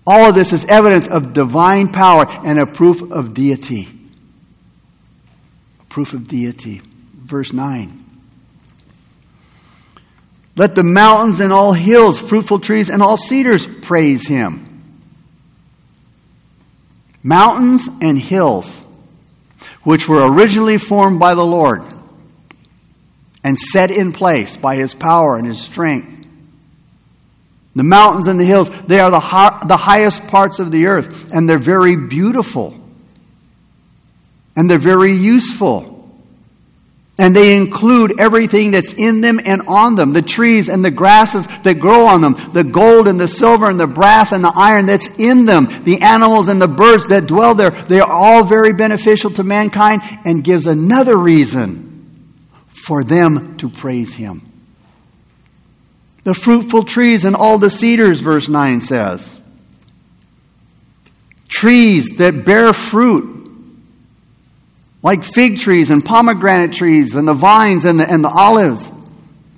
All 0.06 0.28
of 0.28 0.34
this 0.34 0.52
is 0.52 0.64
evidence 0.64 1.06
of 1.06 1.34
divine 1.34 1.92
power 1.92 2.26
and 2.28 2.58
a 2.58 2.66
proof 2.66 3.02
of 3.12 3.34
deity. 3.34 3.88
Proof 5.88 6.14
of 6.14 6.26
deity. 6.26 6.82
Verse 7.14 7.52
9. 7.52 8.04
Let 10.56 10.74
the 10.74 10.82
mountains 10.82 11.40
and 11.40 11.52
all 11.52 11.72
hills, 11.72 12.18
fruitful 12.18 12.58
trees, 12.58 12.90
and 12.90 13.02
all 13.02 13.16
cedars 13.16 13.66
praise 13.66 14.26
him. 14.26 14.69
Mountains 17.22 17.88
and 18.00 18.18
hills, 18.18 18.74
which 19.82 20.08
were 20.08 20.30
originally 20.32 20.78
formed 20.78 21.20
by 21.20 21.34
the 21.34 21.44
Lord 21.44 21.84
and 23.42 23.58
set 23.58 23.90
in 23.90 24.12
place 24.12 24.56
by 24.56 24.76
his 24.76 24.94
power 24.94 25.36
and 25.36 25.46
his 25.46 25.60
strength. 25.60 26.26
The 27.74 27.82
mountains 27.82 28.26
and 28.26 28.38
the 28.38 28.44
hills, 28.44 28.68
they 28.86 28.98
are 28.98 29.10
the, 29.10 29.66
the 29.66 29.76
highest 29.76 30.26
parts 30.28 30.58
of 30.58 30.70
the 30.70 30.86
earth, 30.86 31.32
and 31.32 31.48
they're 31.48 31.58
very 31.58 31.96
beautiful. 31.96 32.74
And 34.56 34.68
they're 34.68 34.78
very 34.78 35.12
useful. 35.12 35.99
And 37.20 37.36
they 37.36 37.54
include 37.54 38.18
everything 38.18 38.70
that's 38.70 38.94
in 38.94 39.20
them 39.20 39.38
and 39.44 39.60
on 39.68 39.94
them 39.94 40.14
the 40.14 40.22
trees 40.22 40.70
and 40.70 40.82
the 40.82 40.90
grasses 40.90 41.46
that 41.64 41.74
grow 41.74 42.06
on 42.06 42.22
them, 42.22 42.34
the 42.54 42.64
gold 42.64 43.06
and 43.06 43.20
the 43.20 43.28
silver 43.28 43.68
and 43.68 43.78
the 43.78 43.86
brass 43.86 44.32
and 44.32 44.42
the 44.42 44.52
iron 44.56 44.86
that's 44.86 45.06
in 45.18 45.44
them, 45.44 45.68
the 45.84 46.00
animals 46.00 46.48
and 46.48 46.62
the 46.62 46.66
birds 46.66 47.08
that 47.08 47.26
dwell 47.26 47.54
there. 47.54 47.72
They 47.72 48.00
are 48.00 48.10
all 48.10 48.44
very 48.44 48.72
beneficial 48.72 49.30
to 49.32 49.42
mankind 49.42 50.00
and 50.24 50.42
gives 50.42 50.64
another 50.64 51.14
reason 51.14 51.90
for 52.68 53.04
them 53.04 53.58
to 53.58 53.68
praise 53.68 54.14
him. 54.14 54.50
The 56.24 56.32
fruitful 56.32 56.84
trees 56.84 57.26
and 57.26 57.36
all 57.36 57.58
the 57.58 57.70
cedars, 57.70 58.20
verse 58.20 58.48
9 58.48 58.80
says. 58.80 59.40
Trees 61.48 62.16
that 62.16 62.46
bear 62.46 62.72
fruit, 62.72 63.39
like 65.02 65.24
fig 65.24 65.58
trees 65.58 65.90
and 65.90 66.04
pomegranate 66.04 66.72
trees 66.72 67.14
and 67.14 67.26
the 67.26 67.34
vines 67.34 67.84
and 67.84 67.98
the, 67.98 68.10
and 68.10 68.22
the 68.22 68.28
olives, 68.28 68.90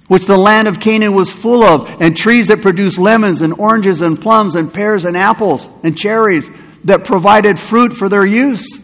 which 0.09 0.27
the 0.27 0.37
land 0.37 0.69
of 0.69 0.81
Canaan 0.81 1.15
was 1.15 1.33
full 1.33 1.65
of, 1.65 2.01
and 2.01 2.17
trees 2.17 2.49
that 2.49 2.63
produce 2.63 2.99
lemons 2.99 3.43
and 3.43 3.55
oranges 3.55 4.03
and 4.03 4.21
plums 4.21 4.55
and 4.55 4.73
pears 4.73 5.05
and 5.05 5.17
apples 5.17 5.69
and 5.83 5.97
cherries 5.97 6.49
that 6.85 7.05
provided 7.05 7.59
fruit 7.59 7.93
for 7.93 8.09
their 8.09 8.25
use 8.25 8.79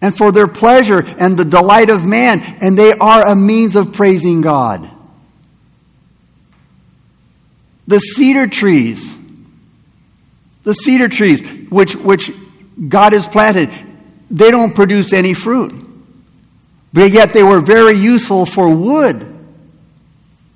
and 0.00 0.16
for 0.16 0.30
their 0.32 0.48
pleasure 0.48 1.04
and 1.18 1.36
the 1.36 1.44
delight 1.44 1.90
of 1.90 2.04
man, 2.04 2.40
and 2.60 2.78
they 2.78 2.92
are 2.92 3.26
a 3.26 3.36
means 3.36 3.76
of 3.76 3.92
praising 3.92 4.40
God. 4.40 4.88
The 7.86 7.98
cedar 7.98 8.46
trees, 8.46 9.16
the 10.62 10.74
cedar 10.74 11.08
trees, 11.08 11.40
which, 11.70 11.96
which 11.96 12.30
God 12.88 13.12
has 13.12 13.26
planted, 13.26 13.70
they 14.30 14.50
don't 14.50 14.74
produce 14.74 15.12
any 15.12 15.34
fruit. 15.34 15.72
But 16.92 17.12
yet 17.12 17.32
they 17.32 17.42
were 17.42 17.60
very 17.60 17.94
useful 17.94 18.46
for 18.46 18.74
wood, 18.74 19.36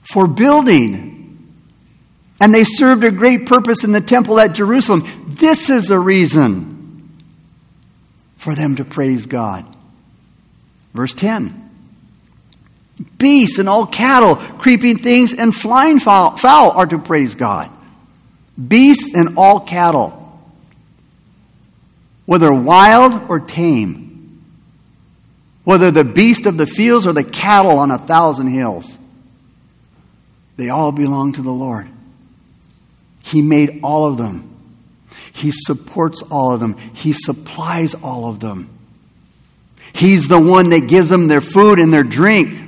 for 0.02 0.26
building. 0.26 1.52
And 2.40 2.54
they 2.54 2.64
served 2.64 3.04
a 3.04 3.10
great 3.10 3.46
purpose 3.46 3.84
in 3.84 3.92
the 3.92 4.00
temple 4.00 4.40
at 4.40 4.54
Jerusalem. 4.54 5.08
This 5.28 5.70
is 5.70 5.90
a 5.90 5.98
reason 5.98 6.72
for 8.36 8.54
them 8.54 8.76
to 8.76 8.84
praise 8.84 9.26
God. 9.26 9.64
Verse 10.94 11.14
10 11.14 11.60
Beasts 13.18 13.58
and 13.58 13.68
all 13.68 13.86
cattle, 13.86 14.36
creeping 14.36 14.98
things, 14.98 15.32
and 15.32 15.54
flying 15.54 15.98
fowl, 15.98 16.36
fowl 16.36 16.72
are 16.72 16.86
to 16.86 16.98
praise 16.98 17.34
God. 17.34 17.70
Beasts 18.68 19.14
and 19.14 19.38
all 19.38 19.60
cattle, 19.60 20.21
whether 22.26 22.52
wild 22.52 23.28
or 23.28 23.40
tame, 23.40 24.44
whether 25.64 25.90
the 25.90 26.04
beast 26.04 26.46
of 26.46 26.56
the 26.56 26.66
fields 26.66 27.06
or 27.06 27.12
the 27.12 27.24
cattle 27.24 27.78
on 27.78 27.90
a 27.90 27.98
thousand 27.98 28.48
hills, 28.48 28.98
they 30.56 30.68
all 30.68 30.92
belong 30.92 31.32
to 31.34 31.42
the 31.42 31.52
Lord. 31.52 31.88
He 33.22 33.42
made 33.42 33.80
all 33.82 34.06
of 34.06 34.18
them. 34.18 34.48
He 35.32 35.50
supports 35.52 36.22
all 36.22 36.52
of 36.52 36.60
them. 36.60 36.76
He 36.94 37.12
supplies 37.12 37.94
all 37.94 38.28
of 38.28 38.40
them. 38.40 38.68
He's 39.94 40.28
the 40.28 40.40
one 40.40 40.70
that 40.70 40.88
gives 40.88 41.08
them 41.08 41.28
their 41.28 41.40
food 41.40 41.78
and 41.78 41.92
their 41.92 42.02
drink, 42.02 42.60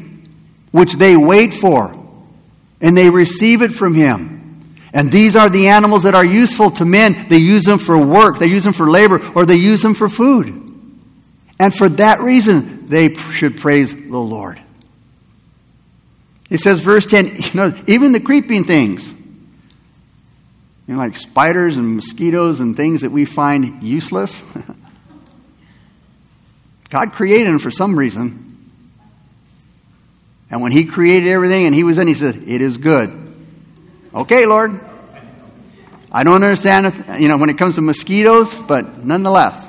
which 0.71 0.95
they 0.95 1.17
wait 1.17 1.55
for, 1.55 1.95
and 2.81 2.97
they 2.97 3.11
receive 3.11 3.63
it 3.63 3.73
from 3.73 3.95
Him. 3.95 4.44
And 4.95 5.11
these 5.11 5.35
are 5.35 5.51
the 5.51 5.67
animals 5.67 6.05
that 6.05 6.15
are 6.15 6.25
useful 6.25 6.71
to 6.71 6.85
men. 6.85 7.27
They 7.29 7.39
use 7.39 7.65
them 7.65 7.81
for 7.81 7.99
work, 7.99 8.39
they 8.39 8.47
use 8.47 8.65
them 8.65 8.73
for 8.73 8.89
labor, 8.89 9.21
or 9.35 9.45
they 9.45 9.57
use 9.57 9.83
them 9.83 9.95
for 9.95 10.09
food. 10.09 10.71
And 11.59 11.75
for 11.75 11.89
that 11.89 12.21
reason, 12.21 12.89
they 12.89 13.15
should 13.15 13.59
praise 13.59 13.93
the 13.93 14.19
Lord. 14.19 14.61
It 16.49 16.61
says, 16.61 16.81
verse 16.81 17.07
10, 17.07 17.27
you 17.37 17.55
know, 17.55 17.75
even 17.89 18.13
the 18.13 18.21
creeping 18.21 18.65
things 18.65 19.13
you 20.87 20.95
know, 20.95 21.01
like 21.01 21.17
spiders 21.17 21.77
and 21.77 21.97
mosquitoes 21.97 22.61
and 22.61 22.77
things 22.77 23.03
that 23.03 23.11
we 23.11 23.25
find 23.25 23.83
useless. 23.83 24.43
God 26.91 27.13
created 27.13 27.49
them 27.49 27.59
for 27.59 27.71
some 27.71 27.99
reason. 27.99 28.71
And 30.51 30.63
when 30.63 30.73
He 30.73 30.85
created 30.85 31.29
everything 31.29 31.67
and 31.67 31.75
He 31.75 31.85
was 31.85 31.99
in, 31.99 32.07
He 32.07 32.15
said, 32.15 32.37
It 32.47 32.61
is 32.61 32.77
good. 32.77 33.24
Okay, 34.15 34.47
Lord. 34.47 34.81
I 36.13 36.23
don't 36.23 36.45
understand, 36.45 36.87
if, 36.87 37.21
you 37.21 37.27
know, 37.27 37.37
when 37.37 37.51
it 37.51 37.59
comes 37.59 37.75
to 37.75 37.83
mosquitoes, 37.83 38.57
but 38.57 39.05
nonetheless. 39.05 39.69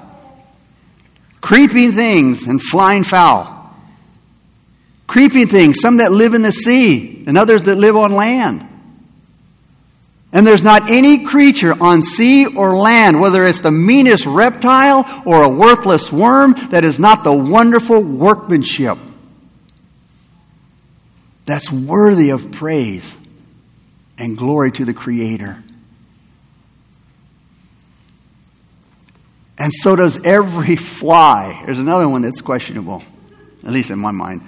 Creeping 1.42 1.94
things 1.94 2.46
and 2.46 2.62
flying 2.62 3.04
fowl. 3.04 3.74
Creeping 5.08 5.48
things, 5.48 5.80
some 5.80 5.98
that 5.98 6.12
live 6.12 6.36
in 6.36 6.44
the 6.44 6.52
sea 6.52 7.24
and 7.26 7.38
others 7.38 7.64
that 7.64 7.76
live 7.78 7.96
on 7.96 8.12
land. 8.12 8.68
And 10.32 10.46
there's 10.46 10.64
not 10.64 10.92
any 10.92 11.26
creature 11.26 11.74
on 11.82 12.02
sea 12.02 12.46
or 12.46 12.76
land, 12.76 13.20
whether 13.20 13.44
it's 13.44 13.62
the 13.62 13.72
meanest 13.72 14.26
reptile 14.26 15.24
or 15.26 15.44
a 15.44 15.50
worthless 15.50 16.12
worm, 16.12 16.54
that 16.72 16.84
is 16.84 17.00
not 17.00 17.24
the 17.24 17.34
wonderful 17.34 18.02
workmanship 18.02 18.98
that's 21.46 21.72
worthy 21.72 22.32
of 22.32 22.52
praise 22.52 23.18
and 24.18 24.38
glory 24.38 24.72
to 24.72 24.86
the 24.86 24.94
Creator. 24.94 25.64
And 29.58 29.72
so 29.74 29.96
does 29.96 30.20
every 30.24 30.76
fly. 30.76 31.62
There's 31.66 31.80
another 31.80 32.10
one 32.10 32.22
that's 32.22 32.42
questionable, 32.42 33.04
at 33.64 33.72
least 33.72 33.90
in 33.90 34.00
my 34.00 34.12
mind. 34.12 34.42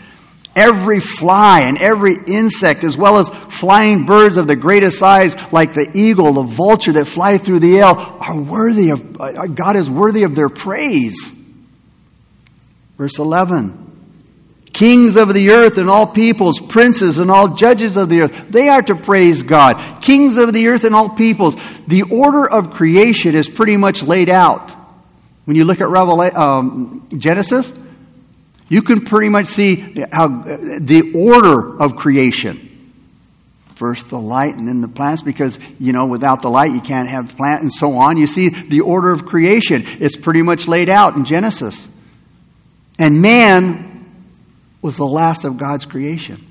Every 0.56 0.99
fly 0.99 1.62
and 1.62 1.77
every 1.77 2.15
insect, 2.27 2.84
as 2.84 2.97
well 2.97 3.17
as 3.17 3.30
flying 3.30 4.06
birds 4.06 4.38
of 4.38 4.47
the 4.47 4.56
greatest 4.56 4.97
size, 4.97 5.36
like 5.53 5.73
the 5.73 5.91
eagle, 5.93 6.34
the 6.34 6.41
vulture 6.41 6.93
that 6.93 7.06
fly 7.06 7.38
through 7.38 7.60
the 7.60 7.77
air, 7.80 7.86
are 7.86 8.36
worthy 8.36 8.89
of, 8.89 9.21
uh, 9.21 9.45
God 9.47 9.75
is 9.75 9.89
worthy 9.89 10.23
of 10.23 10.34
their 10.36 10.49
praise. 10.49 11.32
Verse 12.97 13.19
11 13.19 13.87
Kings 14.78 15.16
of 15.16 15.34
the 15.34 15.50
earth 15.50 15.80
and 15.80 15.90
all 15.90 16.06
peoples, 16.06 16.60
princes 16.60 17.18
and 17.18 17.32
all 17.32 17.56
judges 17.56 17.98
of 17.98 18.10
the 18.10 18.22
earth, 18.22 18.46
they 18.48 18.70
are 18.70 18.84
to 18.84 18.94
praise 18.94 19.42
God. 19.42 20.04
Kings 20.04 20.38
of 20.38 20.54
the 20.54 20.68
earth 20.68 20.84
and 20.84 20.94
all 20.94 21.10
peoples. 21.10 21.56
The 21.88 22.04
order 22.04 22.48
of 22.48 22.70
creation 22.70 23.36
is 23.36 23.50
pretty 23.50 23.76
much 23.76 24.04
laid 24.04 24.30
out. 24.30 24.72
When 25.46 25.56
you 25.56 25.66
look 25.66 25.82
at 25.82 25.90
Revelation, 25.90 26.38
um, 26.38 27.08
Genesis, 27.18 27.74
you 28.70 28.84
can 28.84 29.04
pretty 29.04 29.30
much 29.30 29.48
see 29.48 29.78
how 30.12 30.28
the 30.28 31.12
order 31.16 31.82
of 31.82 31.96
creation. 31.96 32.92
First 33.74 34.10
the 34.10 34.20
light 34.20 34.54
and 34.54 34.68
then 34.68 34.82
the 34.82 34.88
plants, 34.88 35.24
because, 35.24 35.58
you 35.80 35.92
know, 35.92 36.06
without 36.06 36.44
the 36.44 36.52
light 36.52 36.72
you 36.72 36.82
can't 36.82 37.10
have 37.10 37.36
plant 37.36 37.63
and 37.63 37.74
so 37.74 37.94
on. 37.94 38.18
You 38.18 38.28
see 38.28 38.50
the 38.50 38.82
order 38.82 39.10
of 39.10 39.26
creation. 39.26 39.86
It's 40.00 40.16
pretty 40.16 40.44
much 40.44 40.68
laid 40.68 40.88
out 40.88 41.16
in 41.16 41.26
Genesis. 41.26 41.88
And 43.00 43.24
man 43.24 43.87
was 44.82 44.98
the 44.98 45.06
last 45.06 45.46
of 45.46 45.58
God's 45.58 45.86
creation. 45.86 46.46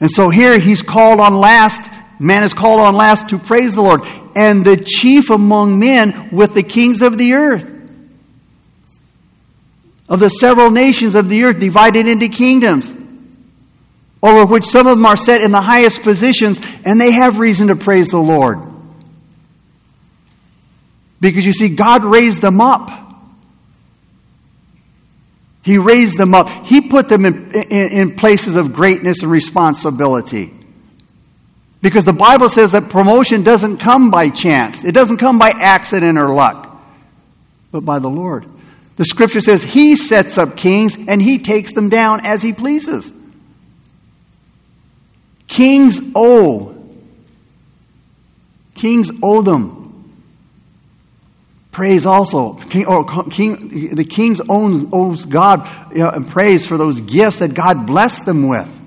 And 0.00 0.10
so 0.10 0.30
here 0.30 0.58
he's 0.58 0.82
called 0.82 1.20
on 1.20 1.34
last, 1.34 1.90
man 2.18 2.42
is 2.42 2.54
called 2.54 2.80
on 2.80 2.94
last 2.94 3.28
to 3.28 3.38
praise 3.38 3.74
the 3.74 3.82
Lord. 3.82 4.02
And 4.34 4.64
the 4.64 4.76
chief 4.76 5.30
among 5.30 5.78
men 5.78 6.30
with 6.32 6.54
the 6.54 6.62
kings 6.62 7.02
of 7.02 7.18
the 7.18 7.34
earth. 7.34 7.68
Of 10.08 10.20
the 10.20 10.28
several 10.28 10.70
nations 10.70 11.14
of 11.14 11.28
the 11.28 11.44
earth 11.44 11.58
divided 11.58 12.06
into 12.06 12.28
kingdoms, 12.28 12.92
over 14.22 14.44
which 14.44 14.64
some 14.66 14.86
of 14.86 14.98
them 14.98 15.06
are 15.06 15.16
set 15.16 15.40
in 15.40 15.52
the 15.52 15.60
highest 15.60 16.02
positions, 16.02 16.60
and 16.84 17.00
they 17.00 17.12
have 17.12 17.38
reason 17.38 17.68
to 17.68 17.76
praise 17.76 18.08
the 18.08 18.18
Lord. 18.18 18.58
Because 21.20 21.46
you 21.46 21.52
see, 21.52 21.68
God 21.68 22.04
raised 22.04 22.42
them 22.42 22.60
up. 22.60 22.90
He 25.62 25.78
raised 25.78 26.16
them 26.16 26.34
up. 26.34 26.48
He 26.66 26.80
put 26.80 27.08
them 27.08 27.24
in, 27.24 27.52
in, 27.52 27.92
in, 27.92 28.16
places 28.16 28.56
of 28.56 28.72
greatness 28.72 29.22
and 29.22 29.30
responsibility. 29.30 30.52
Because 31.80 32.04
the 32.04 32.12
Bible 32.12 32.48
says 32.48 32.72
that 32.72 32.88
promotion 32.88 33.44
doesn't 33.44 33.78
come 33.78 34.10
by 34.10 34.28
chance, 34.28 34.84
it 34.84 34.92
doesn't 34.92 35.18
come 35.18 35.38
by 35.38 35.50
accident 35.50 36.18
or 36.18 36.34
luck, 36.34 36.82
but 37.70 37.84
by 37.84 37.98
the 37.98 38.10
Lord. 38.10 38.46
The 38.96 39.04
scripture 39.04 39.40
says 39.40 39.62
He 39.62 39.96
sets 39.96 40.36
up 40.36 40.56
kings 40.56 40.96
and 41.08 41.22
He 41.22 41.38
takes 41.38 41.72
them 41.72 41.88
down 41.88 42.26
as 42.26 42.42
He 42.42 42.52
pleases. 42.52 43.10
Kings 45.46 46.00
owe. 46.14 46.74
Kings 48.74 49.10
owe 49.22 49.42
them. 49.42 49.81
Praise 51.72 52.04
also. 52.04 52.52
King, 52.52 52.86
or 52.86 53.04
king, 53.24 53.94
the 53.94 54.04
king's 54.04 54.42
own 54.46 54.90
owes 54.92 55.24
God 55.24 55.68
you 55.90 56.02
know, 56.02 56.10
and 56.10 56.28
praise 56.28 56.66
for 56.66 56.76
those 56.76 57.00
gifts 57.00 57.38
that 57.38 57.54
God 57.54 57.86
blessed 57.86 58.26
them 58.26 58.46
with. 58.46 58.78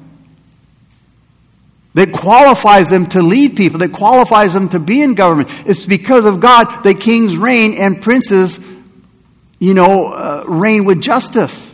That 1.95 2.13
qualifies 2.13 2.89
them 2.89 3.07
to 3.07 3.23
lead 3.23 3.57
people, 3.57 3.79
that 3.79 3.91
qualifies 3.91 4.53
them 4.53 4.69
to 4.69 4.79
be 4.79 5.01
in 5.01 5.15
government. 5.15 5.49
It's 5.65 5.85
because 5.85 6.25
of 6.25 6.39
God 6.39 6.83
that 6.83 6.99
kings 6.99 7.35
reign 7.35 7.73
and 7.73 8.01
princes, 8.01 8.59
you 9.59 9.73
know, 9.73 10.09
uh, 10.09 10.43
reign 10.45 10.85
with 10.85 11.01
justice. 11.01 11.73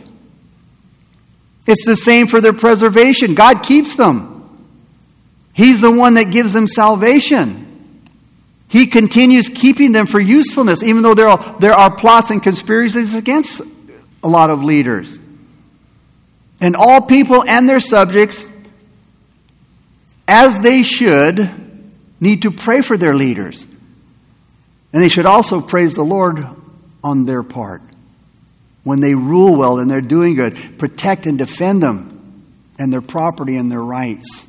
It's 1.66 1.84
the 1.84 1.96
same 1.96 2.26
for 2.26 2.40
their 2.40 2.52
preservation. 2.52 3.34
God 3.34 3.62
keeps 3.62 3.96
them. 3.96 4.30
He's 5.52 5.80
the 5.82 5.90
one 5.90 6.14
that 6.14 6.30
gives 6.30 6.54
them 6.54 6.66
salvation. 6.66 7.71
He 8.72 8.86
continues 8.86 9.50
keeping 9.50 9.92
them 9.92 10.06
for 10.06 10.18
usefulness, 10.18 10.82
even 10.82 11.02
though 11.02 11.12
there 11.12 11.28
are, 11.28 11.56
there 11.60 11.74
are 11.74 11.94
plots 11.94 12.30
and 12.30 12.42
conspiracies 12.42 13.14
against 13.14 13.60
a 14.24 14.28
lot 14.28 14.48
of 14.48 14.64
leaders. 14.64 15.18
And 16.58 16.74
all 16.74 17.02
people 17.02 17.44
and 17.46 17.68
their 17.68 17.80
subjects, 17.80 18.48
as 20.26 20.58
they 20.60 20.80
should, 20.80 21.50
need 22.18 22.42
to 22.42 22.50
pray 22.50 22.80
for 22.80 22.96
their 22.96 23.14
leaders. 23.14 23.62
And 24.94 25.02
they 25.02 25.10
should 25.10 25.26
also 25.26 25.60
praise 25.60 25.94
the 25.94 26.02
Lord 26.02 26.42
on 27.04 27.26
their 27.26 27.42
part. 27.42 27.82
When 28.84 29.00
they 29.00 29.14
rule 29.14 29.54
well 29.54 29.80
and 29.80 29.90
they're 29.90 30.00
doing 30.00 30.34
good, 30.34 30.78
protect 30.78 31.26
and 31.26 31.36
defend 31.36 31.82
them 31.82 32.46
and 32.78 32.90
their 32.90 33.02
property 33.02 33.54
and 33.56 33.70
their 33.70 33.82
rights. 33.82 34.46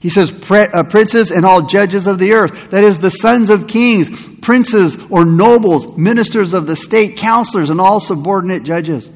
He 0.00 0.10
says, 0.10 0.32
uh, 0.50 0.84
princes 0.84 1.32
and 1.32 1.44
all 1.44 1.62
judges 1.62 2.06
of 2.06 2.18
the 2.18 2.34
earth. 2.34 2.70
That 2.70 2.84
is, 2.84 3.00
the 3.00 3.10
sons 3.10 3.50
of 3.50 3.66
kings, 3.66 4.08
princes 4.38 4.96
or 5.10 5.24
nobles, 5.24 5.96
ministers 5.96 6.54
of 6.54 6.66
the 6.66 6.76
state, 6.76 7.16
counselors, 7.16 7.68
and 7.68 7.80
all 7.80 7.98
subordinate 7.98 8.62
judges. 8.62 9.10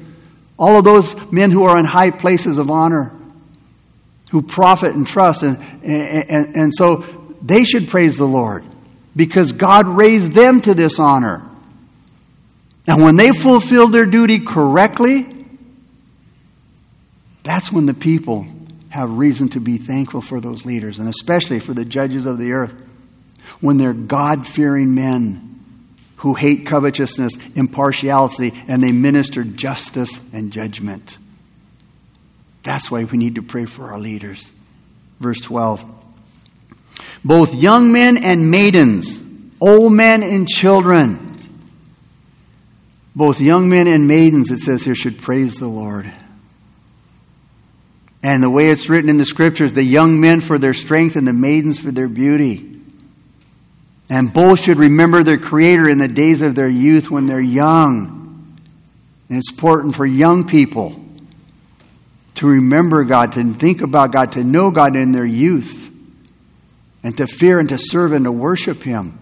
All 0.59 0.77
of 0.77 0.83
those 0.83 1.31
men 1.31 1.51
who 1.51 1.63
are 1.63 1.79
in 1.79 1.85
high 1.85 2.11
places 2.11 2.57
of 2.57 2.69
honor, 2.69 3.13
who 4.31 4.41
profit 4.41 4.93
and 4.93 5.07
trust. 5.07 5.43
And, 5.43 5.57
and, 5.83 6.55
and 6.55 6.73
so 6.75 7.05
they 7.41 7.63
should 7.63 7.87
praise 7.87 8.17
the 8.17 8.27
Lord 8.27 8.65
because 9.15 9.53
God 9.53 9.87
raised 9.87 10.33
them 10.33 10.59
to 10.61 10.73
this 10.73 10.99
honor. 10.99 11.47
And 12.87 13.01
when 13.01 13.15
they 13.15 13.31
fulfill 13.31 13.87
their 13.87 14.05
duty 14.05 14.39
correctly, 14.39 15.25
that's 17.43 17.71
when 17.71 17.85
the 17.85 17.93
people 17.93 18.45
have 18.93 19.17
reason 19.17 19.49
to 19.49 19.59
be 19.59 19.79
thankful 19.79 20.21
for 20.21 20.39
those 20.39 20.65
leaders, 20.65 20.99
and 20.99 21.09
especially 21.09 21.59
for 21.59 21.73
the 21.73 21.83
judges 21.83 22.27
of 22.27 22.37
the 22.37 22.51
earth, 22.51 22.85
when 23.59 23.77
they're 23.77 23.91
God 23.91 24.45
fearing 24.45 24.93
men 24.93 25.59
who 26.17 26.35
hate 26.35 26.67
covetousness, 26.67 27.33
impartiality, 27.55 28.53
and 28.67 28.83
they 28.83 28.91
minister 28.91 29.43
justice 29.43 30.19
and 30.31 30.51
judgment. 30.51 31.17
That's 32.61 32.91
why 32.91 33.05
we 33.05 33.17
need 33.17 33.33
to 33.35 33.41
pray 33.41 33.65
for 33.65 33.91
our 33.91 33.99
leaders. 33.99 34.51
Verse 35.19 35.41
12. 35.41 35.91
Both 37.25 37.55
young 37.55 37.91
men 37.91 38.17
and 38.17 38.51
maidens, 38.51 39.23
old 39.59 39.91
men 39.91 40.21
and 40.21 40.47
children, 40.47 41.31
both 43.15 43.41
young 43.41 43.69
men 43.69 43.87
and 43.87 44.07
maidens, 44.07 44.51
it 44.51 44.59
says 44.59 44.83
here, 44.83 44.93
should 44.93 45.17
praise 45.17 45.55
the 45.55 45.67
Lord. 45.67 46.13
And 48.23 48.41
the 48.41 48.49
way 48.49 48.69
it's 48.69 48.87
written 48.87 49.09
in 49.09 49.17
the 49.17 49.25
scriptures, 49.25 49.73
the 49.73 49.83
young 49.83 50.21
men 50.21 50.39
for 50.39 50.57
their 50.57 50.73
strength 50.73 51.17
and 51.17 51.27
the 51.27 51.33
maidens 51.33 51.77
for 51.77 51.91
their 51.91 52.07
beauty. 52.07 52.79
And 54.09 54.33
both 54.33 54.61
should 54.61 54.77
remember 54.77 55.23
their 55.23 55.37
Creator 55.37 55.89
in 55.89 55.97
the 55.97 56.07
days 56.07 56.41
of 56.41 56.55
their 56.55 56.69
youth 56.69 57.11
when 57.11 57.27
they're 57.27 57.41
young. 57.41 58.57
And 59.27 59.37
it's 59.37 59.51
important 59.51 59.95
for 59.95 60.05
young 60.05 60.47
people 60.47 60.99
to 62.35 62.47
remember 62.47 63.03
God, 63.03 63.33
to 63.33 63.51
think 63.51 63.81
about 63.81 64.11
God, 64.11 64.33
to 64.33 64.43
know 64.43 64.71
God 64.71 64.95
in 64.95 65.11
their 65.11 65.25
youth, 65.25 65.91
and 67.03 67.15
to 67.17 67.27
fear 67.27 67.59
and 67.59 67.69
to 67.69 67.77
serve 67.77 68.13
and 68.13 68.25
to 68.25 68.31
worship 68.31 68.83
Him. 68.83 69.19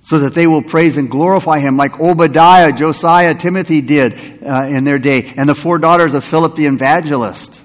So 0.00 0.20
that 0.20 0.34
they 0.34 0.46
will 0.46 0.62
praise 0.62 0.96
and 0.96 1.10
glorify 1.10 1.60
Him 1.60 1.76
like 1.76 1.98
Obadiah, 2.00 2.72
Josiah, 2.72 3.34
Timothy 3.34 3.80
did 3.80 4.42
uh, 4.42 4.66
in 4.68 4.84
their 4.84 4.98
day, 4.98 5.32
and 5.36 5.48
the 5.48 5.54
four 5.54 5.78
daughters 5.78 6.14
of 6.14 6.24
Philip 6.24 6.56
the 6.56 6.66
evangelist. 6.66 7.60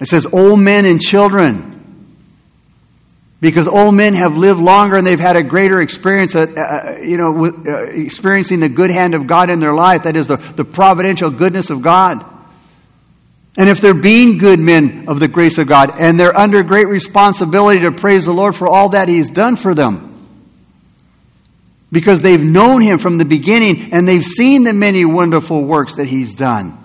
It 0.00 0.08
says 0.08 0.26
old 0.26 0.58
men 0.58 0.86
and 0.86 1.00
children. 1.00 1.76
Because 3.40 3.68
old 3.68 3.94
men 3.94 4.14
have 4.14 4.36
lived 4.36 4.60
longer 4.60 4.96
and 4.96 5.06
they've 5.06 5.20
had 5.20 5.36
a 5.36 5.42
greater 5.42 5.80
experience, 5.80 6.34
uh, 6.34 6.40
uh, 6.40 6.98
you 7.00 7.16
know, 7.16 7.46
uh, 7.46 7.84
experiencing 7.84 8.60
the 8.60 8.68
good 8.68 8.90
hand 8.90 9.14
of 9.14 9.26
God 9.26 9.48
in 9.48 9.60
their 9.60 9.72
life. 9.72 10.02
That 10.02 10.16
is 10.16 10.26
the, 10.26 10.36
the 10.36 10.64
providential 10.64 11.30
goodness 11.30 11.70
of 11.70 11.80
God. 11.80 12.24
And 13.56 13.68
if 13.68 13.80
they're 13.80 13.94
being 13.94 14.38
good 14.38 14.60
men 14.60 15.06
of 15.08 15.20
the 15.20 15.28
grace 15.28 15.58
of 15.58 15.66
God 15.66 15.98
and 15.98 16.20
they're 16.20 16.36
under 16.36 16.62
great 16.62 16.86
responsibility 16.86 17.80
to 17.80 17.92
praise 17.92 18.26
the 18.26 18.32
Lord 18.32 18.56
for 18.56 18.68
all 18.68 18.90
that 18.90 19.08
He's 19.08 19.30
done 19.30 19.56
for 19.56 19.74
them, 19.74 20.06
because 21.90 22.22
they've 22.22 22.44
known 22.44 22.82
Him 22.82 22.98
from 22.98 23.18
the 23.18 23.24
beginning 23.24 23.92
and 23.92 24.06
they've 24.06 24.24
seen 24.24 24.64
the 24.64 24.72
many 24.72 25.04
wonderful 25.04 25.64
works 25.64 25.96
that 25.96 26.06
He's 26.06 26.34
done 26.34 26.79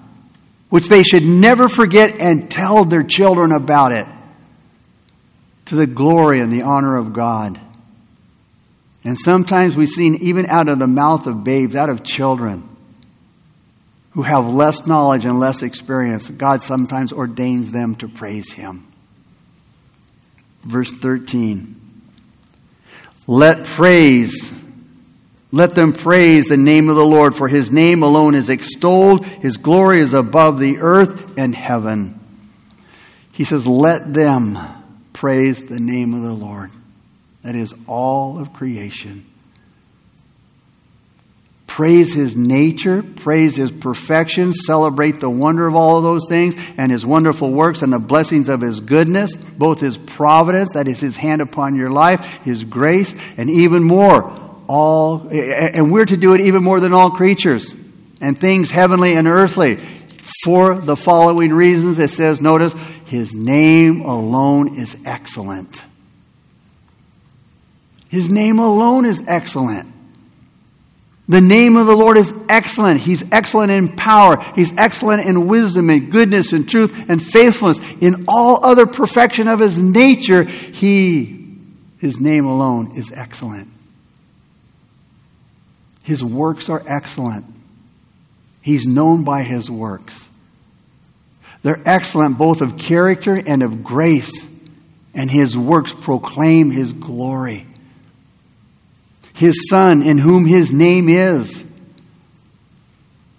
which 0.70 0.88
they 0.88 1.04
should 1.04 1.24
never 1.24 1.68
forget 1.70 2.20
and 2.20 2.50
tell 2.50 2.86
their 2.86 3.04
children 3.04 3.52
about 3.52 3.92
it 3.92 4.08
to 5.66 5.76
the 5.76 5.88
glory 5.88 6.40
and 6.40 6.52
the 6.52 6.64
honor 6.64 6.96
of 6.96 7.14
God. 7.14 7.60
And 9.04 9.18
sometimes 9.18 9.76
we've 9.76 9.90
seen, 9.90 10.16
even 10.22 10.48
out 10.48 10.68
of 10.68 10.80
the 10.80 10.88
mouth 10.88 11.28
of 11.28 11.44
babes, 11.44 11.76
out 11.76 11.90
of 11.90 12.04
children 12.04 12.68
who 14.12 14.24
have 14.24 14.48
less 14.48 14.88
knowledge 14.88 15.26
and 15.26 15.40
less 15.40 15.62
experience, 15.62 16.30
God 16.30 16.64
sometimes 16.64 17.12
ordains 17.12 17.72
them 17.72 17.96
to 17.96 18.08
praise 18.08 18.52
Him. 18.52 18.88
Verse 20.64 20.92
13 20.94 21.76
Let 23.28 23.66
praise 23.66 24.55
let 25.56 25.74
them 25.74 25.94
praise 25.94 26.50
the 26.50 26.58
name 26.58 26.90
of 26.90 26.98
the 26.98 27.06
Lord, 27.06 27.34
for 27.34 27.48
his 27.48 27.72
name 27.72 28.04
alone 28.04 28.36
is 28.36 28.50
extolled. 28.50 29.26
His 29.26 29.56
glory 29.56 30.02
is 30.02 30.12
above 30.12 30.60
the 30.60 30.80
earth 30.80 31.38
and 31.38 31.56
heaven. 31.56 32.20
He 33.32 33.46
says, 33.46 33.66
Let 33.66 34.14
them 34.14 34.60
praise 35.14 35.64
the 35.64 35.80
name 35.80 36.14
of 36.14 36.24
the 36.24 36.34
Lord. 36.34 36.72
That 37.44 37.56
is 37.56 37.74
all 37.88 38.38
of 38.38 38.52
creation. 38.52 39.26
Praise 41.68 42.14
his 42.14 42.36
nature, 42.36 43.02
praise 43.02 43.56
his 43.56 43.72
perfection, 43.72 44.52
celebrate 44.52 45.22
the 45.22 45.30
wonder 45.30 45.68
of 45.68 45.76
all 45.76 45.98
of 45.98 46.04
those 46.04 46.28
things 46.28 46.56
and 46.78 46.92
his 46.92 47.06
wonderful 47.06 47.50
works 47.50 47.82
and 47.82 47.94
the 47.94 48.00
blessings 48.00 48.50
of 48.50 48.60
his 48.60 48.82
goodness, 48.82 49.34
both 49.34 49.80
his 49.80 49.98
providence, 49.98 50.74
that 50.74 50.90
is 50.90 51.00
his 51.00 51.16
hand 51.16 51.42
upon 51.42 51.76
your 51.76 51.92
life, 51.92 52.26
his 52.44 52.66
grace, 52.66 53.16
and 53.38 53.50
even 53.50 53.84
more, 53.84 54.34
all, 54.68 55.28
and 55.30 55.92
we're 55.92 56.06
to 56.06 56.18
do 56.18 56.34
it 56.34 56.42
even 56.42 56.64
more 56.64 56.80
than 56.80 56.94
all 56.94 57.12
creatures 57.12 57.74
and 58.22 58.40
things 58.40 58.72
heavenly 58.72 59.16
and 59.16 59.28
earthly. 59.28 59.78
For 60.44 60.76
the 60.76 60.96
following 60.96 61.54
reasons, 61.54 62.00
it 62.00 62.10
says, 62.10 62.42
notice, 62.42 62.74
his 63.06 63.34
name 63.34 64.02
alone 64.02 64.80
is 64.80 64.98
excellent. 65.06 65.84
His 68.10 68.30
name 68.30 68.60
alone 68.60 69.06
is 69.06 69.24
excellent. 69.28 69.94
The 71.28 71.42
name 71.42 71.76
of 71.76 71.88
the 71.88 71.96
Lord 71.96 72.18
is 72.18 72.32
excellent. 72.48 73.00
He's 73.02 73.24
excellent 73.32 73.72
in 73.72 73.96
power. 73.96 74.38
He's 74.56 74.76
excellent 74.78 75.26
in 75.26 75.48
wisdom 75.48 75.90
and 75.90 76.12
goodness 76.12 76.54
and 76.54 76.70
truth 76.70 77.10
and 77.10 77.22
faithfulness. 77.22 77.80
In 78.00 78.26
all 78.28 78.64
other 78.64 78.86
perfection 78.86 79.48
of 79.48 79.60
his 79.60 79.82
nature, 79.82 80.44
he, 80.44 81.58
his 81.98 82.20
name 82.20 82.46
alone 82.46 82.96
is 82.96 83.12
excellent. 83.12 83.70
His 86.06 86.24
works 86.24 86.70
are 86.70 86.82
excellent. 86.88 87.46
He's 88.62 88.88
known 88.88 89.24
by 89.26 89.44
his 89.44 89.70
works. 89.70 90.28
They're 91.62 91.82
excellent 91.86 92.38
both 92.38 92.62
of 92.62 92.78
character 92.78 93.36
and 93.36 93.62
of 93.62 93.84
grace, 93.84 94.32
and 95.14 95.30
his 95.30 95.58
works 95.58 95.94
proclaim 95.94 96.72
his 96.72 96.94
glory 96.94 97.68
his 99.36 99.68
Son, 99.70 100.02
in 100.02 100.18
whom 100.18 100.46
his 100.46 100.72
name 100.72 101.10
is, 101.10 101.64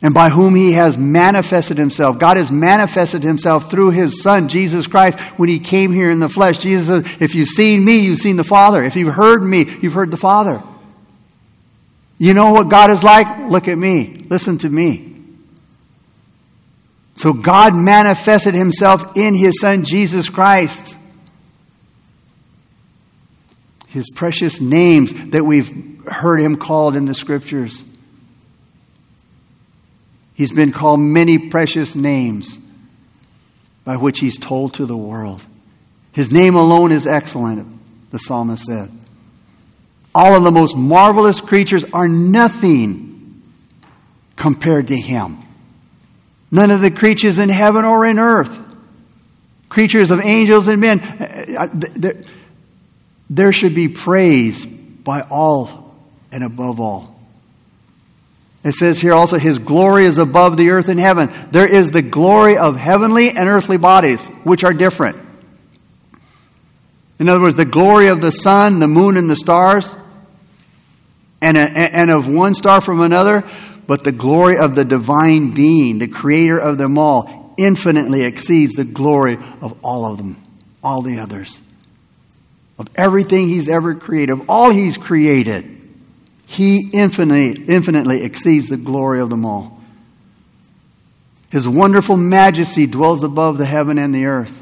and 0.03 0.13
by 0.13 0.29
whom 0.29 0.55
he 0.55 0.73
has 0.73 0.97
manifested 0.97 1.79
himself. 1.79 2.19
God 2.19 2.37
has 2.37 2.51
manifested 2.51 3.23
himself 3.23 3.71
through 3.71 3.91
his 3.93 4.23
Son, 4.23 4.49
Jesus 4.49 4.87
Christ, 4.87 5.19
when 5.39 5.49
he 5.49 5.59
came 5.59 5.93
here 5.93 6.11
in 6.11 6.21
the 6.21 6.29
flesh. 6.29 6.59
Jesus 6.59 6.87
said, 6.87 7.23
If 7.23 7.35
you've 7.35 7.49
seen 7.49 7.83
me, 7.85 7.99
you've 8.01 8.19
seen 8.19 8.37
the 8.37 8.45
Father. 8.45 8.85
If 8.85 8.95
you've 8.95 9.15
heard 9.15 9.43
me, 9.43 9.65
you've 9.81 9.95
heard 9.95 10.11
the 10.11 10.19
Father. 10.19 10.63
You 12.19 12.35
know 12.35 12.53
what 12.53 12.69
God 12.69 12.91
is 12.91 13.03
like? 13.03 13.51
Look 13.51 13.69
at 13.69 13.77
me. 13.77 14.27
Listen 14.29 14.59
to 14.59 14.69
me. 14.69 15.15
So 17.15 17.33
God 17.33 17.75
manifested 17.75 18.55
himself 18.55 19.17
in 19.17 19.35
his 19.35 19.61
Son, 19.61 19.85
Jesus 19.85 20.29
Christ 20.29 20.97
his 23.97 24.11
precious 24.11 24.61
names 24.61 25.15
that 25.31 25.43
we've 25.43 25.73
heard 26.07 26.39
him 26.39 26.57
called 26.57 26.95
in 26.95 27.07
the 27.07 27.15
scriptures. 27.15 27.83
He's 30.35 30.53
been 30.53 30.71
called 30.71 31.01
many 31.01 31.49
precious 31.49 31.95
names 31.95 32.59
by 33.85 33.97
which 33.97 34.21
he's 34.21 34.37
told 34.37 34.75
to 34.75 34.85
the 34.85 34.97
world. 34.97 35.43
His 36.13 36.31
name 36.31 36.57
alone 36.57 36.93
is 36.93 37.07
excellent, 37.07 38.11
the 38.11 38.19
psalmist 38.19 38.65
said. 38.65 38.91
All 40.19 40.35
of 40.35 40.45
the 40.45 40.51
most 40.51 40.75
marvelous 40.75 41.43
creatures 41.43 41.85
are 41.93 42.09
nothing 42.09 43.43
compared 44.35 44.89
to 44.89 44.97
him. 44.97 45.37
None 46.51 46.71
of 46.71 46.81
the 46.81 46.91
creatures 46.91 47.39
in 47.39 47.51
heaven 47.51 47.85
or 47.85 48.07
in 48.07 48.19
earth, 48.19 48.59
creatures 49.69 50.11
of 50.11 50.21
angels 50.21 50.69
and 50.69 50.81
men, 50.81 51.01
uh, 51.01 51.69
uh, 51.69 52.13
there 53.29 53.53
should 53.53 53.75
be 53.75 53.89
praise 53.89 54.65
by 54.65 55.21
all 55.21 55.95
and 56.33 56.43
above 56.43 56.81
all. 56.81 57.21
It 58.65 58.73
says 58.73 58.99
here 58.99 59.13
also, 59.13 59.39
His 59.39 59.59
glory 59.59 60.07
is 60.07 60.17
above 60.17 60.57
the 60.57 60.71
earth 60.71 60.89
and 60.89 60.99
heaven. 60.99 61.31
There 61.51 61.69
is 61.69 61.91
the 61.91 62.01
glory 62.01 62.57
of 62.57 62.79
heavenly 62.79 63.29
and 63.29 63.51
earthly 63.51 63.77
bodies, 63.77 64.27
which 64.45 64.65
are 64.65 64.73
different. 64.73 65.19
In 67.19 67.29
other 67.29 67.43
words, 67.43 67.57
the 67.57 67.67
glory 67.67 68.09
of 68.09 68.23
the 68.23 68.33
sun, 68.33 68.79
the 68.79 68.89
moon, 68.89 69.19
and 69.19 69.29
the 69.29 69.37
stars, 69.37 69.95
and, 71.41 71.57
a, 71.57 71.61
and 71.61 72.11
of 72.11 72.33
one 72.33 72.55
star 72.55 72.81
from 72.81 73.01
another, 73.01 73.49
but 73.87 74.03
the 74.03 74.13
glory 74.13 74.59
of 74.59 74.75
the 74.75 74.85
divine 74.85 75.53
being, 75.53 75.99
the 75.99 76.09
creator 76.09 76.59
of 76.59 76.79
them 76.79 76.99
all, 76.99 77.55
infinitely 77.57 78.23
exceeds 78.23 78.75
the 78.75 78.85
glory 78.85 79.39
of 79.61 79.79
all 79.83 80.07
of 80.07 80.19
them, 80.19 80.37
all 80.83 81.03
the 81.03 81.19
others 81.21 81.61
of 82.79 82.89
everything 82.95 83.49
he's 83.49 83.69
ever 83.69 83.95
created, 83.95 84.31
of 84.33 84.51
all 84.51 84.71
he's 84.71 84.97
created, 84.97 85.73
he 86.47 86.91
infinitely, 86.93 87.65
infinitely 87.67 88.23
exceeds 88.23 88.69
the 88.69 88.77
glory 88.77 89.21
of 89.21 89.31
them 89.31 89.45
all. 89.45 89.81
His 91.51 91.67
wonderful 91.67 92.17
majesty 92.17 92.87
dwells 92.87 93.25
above 93.25 93.57
the 93.57 93.65
heaven 93.65 93.99
and 93.99 94.15
the 94.15 94.27
earth. 94.27 94.61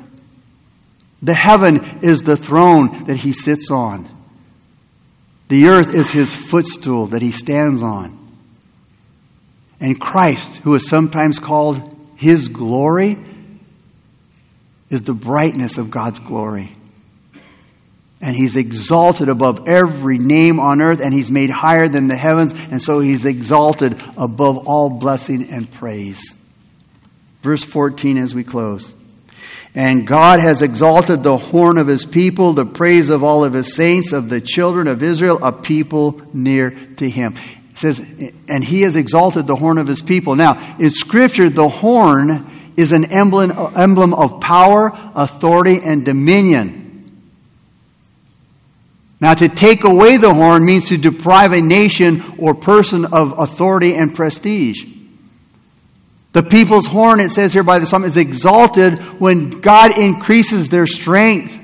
The 1.22 1.34
heaven 1.34 2.00
is 2.02 2.22
the 2.22 2.36
throne 2.36 3.04
that 3.06 3.16
he 3.16 3.32
sits 3.32 3.70
on. 3.70 4.08
The 5.54 5.68
earth 5.68 5.94
is 5.94 6.10
his 6.10 6.34
footstool 6.34 7.06
that 7.06 7.22
he 7.22 7.30
stands 7.30 7.80
on. 7.80 8.18
And 9.78 10.00
Christ, 10.00 10.56
who 10.56 10.74
is 10.74 10.88
sometimes 10.88 11.38
called 11.38 11.96
his 12.16 12.48
glory, 12.48 13.16
is 14.90 15.02
the 15.02 15.14
brightness 15.14 15.78
of 15.78 15.92
God's 15.92 16.18
glory 16.18 16.72
and 18.20 18.34
he's 18.34 18.56
exalted 18.56 19.28
above 19.28 19.68
every 19.68 20.18
name 20.18 20.58
on 20.58 20.82
earth, 20.82 21.00
and 21.00 21.14
he's 21.14 21.30
made 21.30 21.50
higher 21.50 21.86
than 21.86 22.08
the 22.08 22.16
heavens, 22.16 22.52
and 22.70 22.82
so 22.82 22.98
he's 22.98 23.24
exalted 23.24 24.02
above 24.16 24.66
all 24.66 24.90
blessing 24.90 25.50
and 25.50 25.70
praise. 25.70 26.34
Verse 27.42 27.62
14 27.62 28.18
as 28.18 28.34
we 28.34 28.42
close. 28.42 28.92
And 29.74 30.06
God 30.06 30.38
has 30.38 30.62
exalted 30.62 31.24
the 31.24 31.36
horn 31.36 31.78
of 31.78 31.88
his 31.88 32.06
people, 32.06 32.52
the 32.52 32.64
praise 32.64 33.08
of 33.08 33.24
all 33.24 33.44
of 33.44 33.52
his 33.54 33.74
saints, 33.74 34.12
of 34.12 34.28
the 34.28 34.40
children 34.40 34.86
of 34.86 35.02
Israel, 35.02 35.40
a 35.42 35.52
people 35.52 36.22
near 36.32 36.70
to 36.96 37.10
him. 37.10 37.34
It 37.72 37.78
says, 37.78 37.98
and 38.48 38.62
he 38.62 38.82
has 38.82 38.94
exalted 38.94 39.48
the 39.48 39.56
horn 39.56 39.78
of 39.78 39.88
his 39.88 40.00
people. 40.00 40.36
Now, 40.36 40.76
in 40.78 40.90
Scripture, 40.90 41.50
the 41.50 41.68
horn 41.68 42.72
is 42.76 42.92
an 42.92 43.06
emblem, 43.06 43.50
emblem 43.74 44.14
of 44.14 44.40
power, 44.40 44.92
authority, 45.14 45.80
and 45.82 46.04
dominion. 46.04 46.82
Now, 49.20 49.34
to 49.34 49.48
take 49.48 49.82
away 49.82 50.18
the 50.18 50.32
horn 50.32 50.64
means 50.64 50.88
to 50.88 50.96
deprive 50.96 51.52
a 51.52 51.60
nation 51.60 52.22
or 52.38 52.54
person 52.54 53.06
of 53.06 53.38
authority 53.40 53.94
and 53.96 54.14
prestige. 54.14 54.84
The 56.34 56.42
people's 56.42 56.86
horn, 56.86 57.20
it 57.20 57.30
says 57.30 57.54
here 57.54 57.62
by 57.62 57.78
the 57.78 57.86
psalm, 57.86 58.04
is 58.04 58.18
exalted 58.18 58.98
when 59.18 59.60
God 59.60 59.96
increases 59.96 60.68
their 60.68 60.86
strength. 60.86 61.58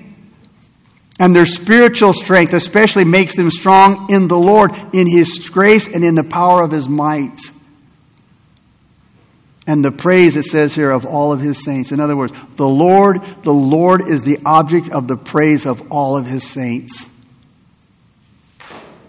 And 1.18 1.36
their 1.36 1.44
spiritual 1.44 2.14
strength 2.14 2.54
especially 2.54 3.04
makes 3.04 3.36
them 3.36 3.50
strong 3.50 4.10
in 4.10 4.26
the 4.26 4.38
Lord, 4.38 4.72
in 4.94 5.06
His 5.06 5.50
grace 5.50 5.86
and 5.86 6.02
in 6.02 6.14
the 6.14 6.24
power 6.24 6.62
of 6.62 6.70
His 6.70 6.88
might. 6.88 7.38
And 9.66 9.84
the 9.84 9.92
praise, 9.92 10.36
it 10.36 10.44
says 10.46 10.74
here, 10.74 10.90
of 10.90 11.04
all 11.04 11.32
of 11.32 11.40
His 11.40 11.62
saints. 11.62 11.92
In 11.92 12.00
other 12.00 12.16
words, 12.16 12.32
the 12.56 12.66
Lord, 12.66 13.22
the 13.42 13.52
Lord 13.52 14.08
is 14.08 14.22
the 14.22 14.38
object 14.46 14.88
of 14.88 15.06
the 15.06 15.18
praise 15.18 15.66
of 15.66 15.92
all 15.92 16.16
of 16.16 16.24
His 16.24 16.42
saints 16.42 17.06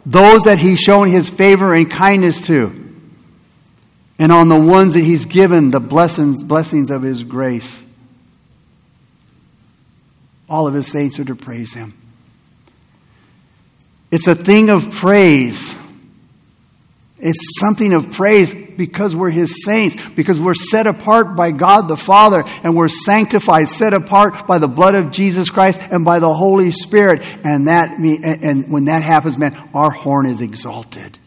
those 0.05 0.43
that 0.43 0.57
he's 0.57 0.79
shown 0.79 1.09
his 1.09 1.29
favor 1.29 1.73
and 1.73 1.89
kindness 1.89 2.41
to, 2.47 2.80
and 4.21 4.31
on 4.31 4.49
the 4.49 4.59
ones 4.59 4.93
that 4.93 5.01
he's 5.01 5.25
given 5.25 5.71
the 5.71 5.79
blessings, 5.79 6.43
blessings 6.43 6.91
of 6.91 7.01
his 7.01 7.23
grace. 7.23 7.81
All 10.47 10.67
of 10.67 10.75
his 10.75 10.85
saints 10.85 11.17
are 11.17 11.25
to 11.25 11.33
praise 11.35 11.73
him. 11.73 11.97
It's 14.11 14.27
a 14.27 14.35
thing 14.35 14.69
of 14.69 14.91
praise. 14.91 15.75
It's 17.17 17.59
something 17.59 17.93
of 17.93 18.11
praise 18.11 18.53
because 18.53 19.15
we're 19.15 19.29
His 19.29 19.63
saints, 19.63 19.95
because 20.15 20.39
we're 20.39 20.55
set 20.55 20.87
apart 20.87 21.35
by 21.35 21.51
God 21.51 21.87
the 21.87 21.97
Father, 21.97 22.43
and 22.63 22.75
we're 22.75 22.89
sanctified, 22.89 23.69
set 23.69 23.93
apart 23.93 24.47
by 24.47 24.57
the 24.57 24.67
blood 24.67 24.95
of 24.95 25.11
Jesus 25.11 25.49
Christ 25.49 25.79
and 25.79 26.03
by 26.03 26.19
the 26.19 26.33
Holy 26.33 26.71
Spirit. 26.71 27.21
And 27.43 27.67
that, 27.67 27.97
and 27.99 28.71
when 28.71 28.85
that 28.85 29.03
happens, 29.03 29.37
man, 29.37 29.69
our 29.73 29.91
horn 29.91 30.25
is 30.25 30.41
exalted. 30.41 31.17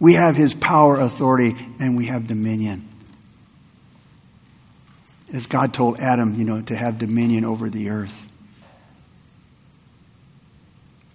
We 0.00 0.14
have 0.14 0.36
His 0.36 0.54
power, 0.54 0.98
authority, 0.98 1.56
and 1.78 1.96
we 1.96 2.06
have 2.06 2.26
dominion. 2.26 2.88
As 5.32 5.46
God 5.46 5.74
told 5.74 5.98
Adam, 5.98 6.34
you 6.36 6.44
know, 6.44 6.62
to 6.62 6.76
have 6.76 6.98
dominion 6.98 7.44
over 7.44 7.68
the 7.68 7.90
earth. 7.90 8.28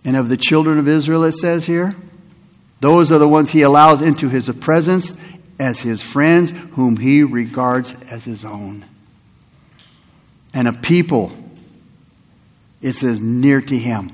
And 0.06 0.16
of 0.18 0.30
the 0.30 0.38
children 0.38 0.80
of 0.80 0.88
Israel, 0.88 1.24
it 1.24 1.32
says 1.32 1.66
here, 1.66 1.94
those 2.80 3.14
are 3.14 3.18
the 3.18 3.28
ones 3.28 3.50
he 3.50 3.62
allows 3.62 4.02
into 4.02 4.28
his 4.28 4.50
presence 4.50 5.14
as 5.58 5.80
his 5.80 6.02
friends, 6.02 6.52
whom 6.74 6.98
he 6.98 7.24
regards 7.24 7.96
as 8.10 8.26
his 8.26 8.44
own. 8.44 8.84
And 10.54 10.68
a 10.68 10.74
people, 10.74 11.32
it 12.82 12.94
says, 12.94 13.22
near 13.22 13.62
to 13.62 13.78
him. 13.78 14.12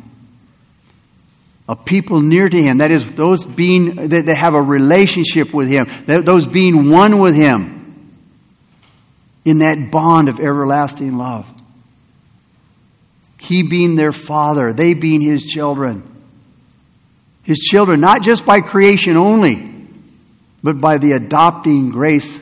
A 1.69 1.75
people 1.75 2.19
near 2.19 2.49
to 2.49 2.59
him. 2.59 2.79
That 2.79 2.89
is, 2.89 3.13
those 3.13 3.45
being, 3.45 4.09
that, 4.09 4.25
that 4.25 4.37
have 4.39 4.55
a 4.55 4.61
relationship 4.61 5.53
with 5.53 5.69
him. 5.69 5.85
those 6.07 6.47
being 6.47 6.89
one 6.89 7.19
with 7.19 7.35
him 7.35 8.11
in 9.45 9.59
that 9.59 9.91
bond 9.91 10.29
of 10.29 10.39
everlasting 10.39 11.15
love. 11.15 11.47
He 13.37 13.61
being 13.61 13.95
their 13.95 14.11
father, 14.11 14.73
they 14.73 14.95
being 14.95 15.21
his 15.21 15.45
children. 15.45 16.03
His 17.43 17.59
children, 17.59 17.99
not 17.99 18.23
just 18.23 18.47
by 18.47 18.61
creation 18.61 19.15
only, 19.15 19.85
but 20.63 20.79
by 20.79 20.97
the 20.97 21.11
adopting 21.11 21.91
grace 21.91 22.41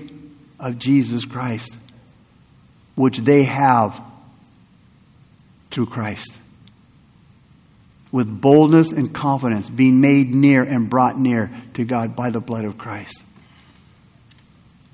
of 0.58 0.80
Jesus 0.80 1.26
Christ, 1.26 1.76
which 2.96 3.18
they 3.18 3.44
have 3.44 4.02
through 5.70 5.88
Christ. 5.88 6.32
With 8.12 8.42
boldness 8.42 8.92
and 8.92 9.14
confidence, 9.14 9.70
being 9.70 10.00
made 10.02 10.30
near 10.30 10.64
and 10.64 10.90
brought 10.90 11.20
near 11.20 11.52
to 11.74 11.86
God 11.86 12.16
by 12.16 12.30
the 12.30 12.40
blood 12.40 12.66
of 12.66 12.78
Christ. 12.78 13.24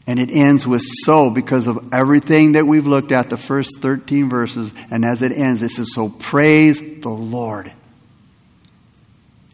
And 0.05 0.19
it 0.19 0.29
ends 0.31 0.67
with 0.67 0.81
so 1.03 1.29
because 1.29 1.67
of 1.67 1.93
everything 1.93 2.53
that 2.53 2.67
we've 2.67 2.87
looked 2.87 3.11
at, 3.11 3.29
the 3.29 3.37
first 3.37 3.77
13 3.79 4.29
verses. 4.29 4.73
And 4.91 5.05
as 5.05 5.21
it 5.21 5.31
ends, 5.31 5.61
it 5.61 5.69
says, 5.69 5.93
So 5.93 6.09
praise 6.09 6.81
the 6.99 7.09
Lord. 7.09 7.71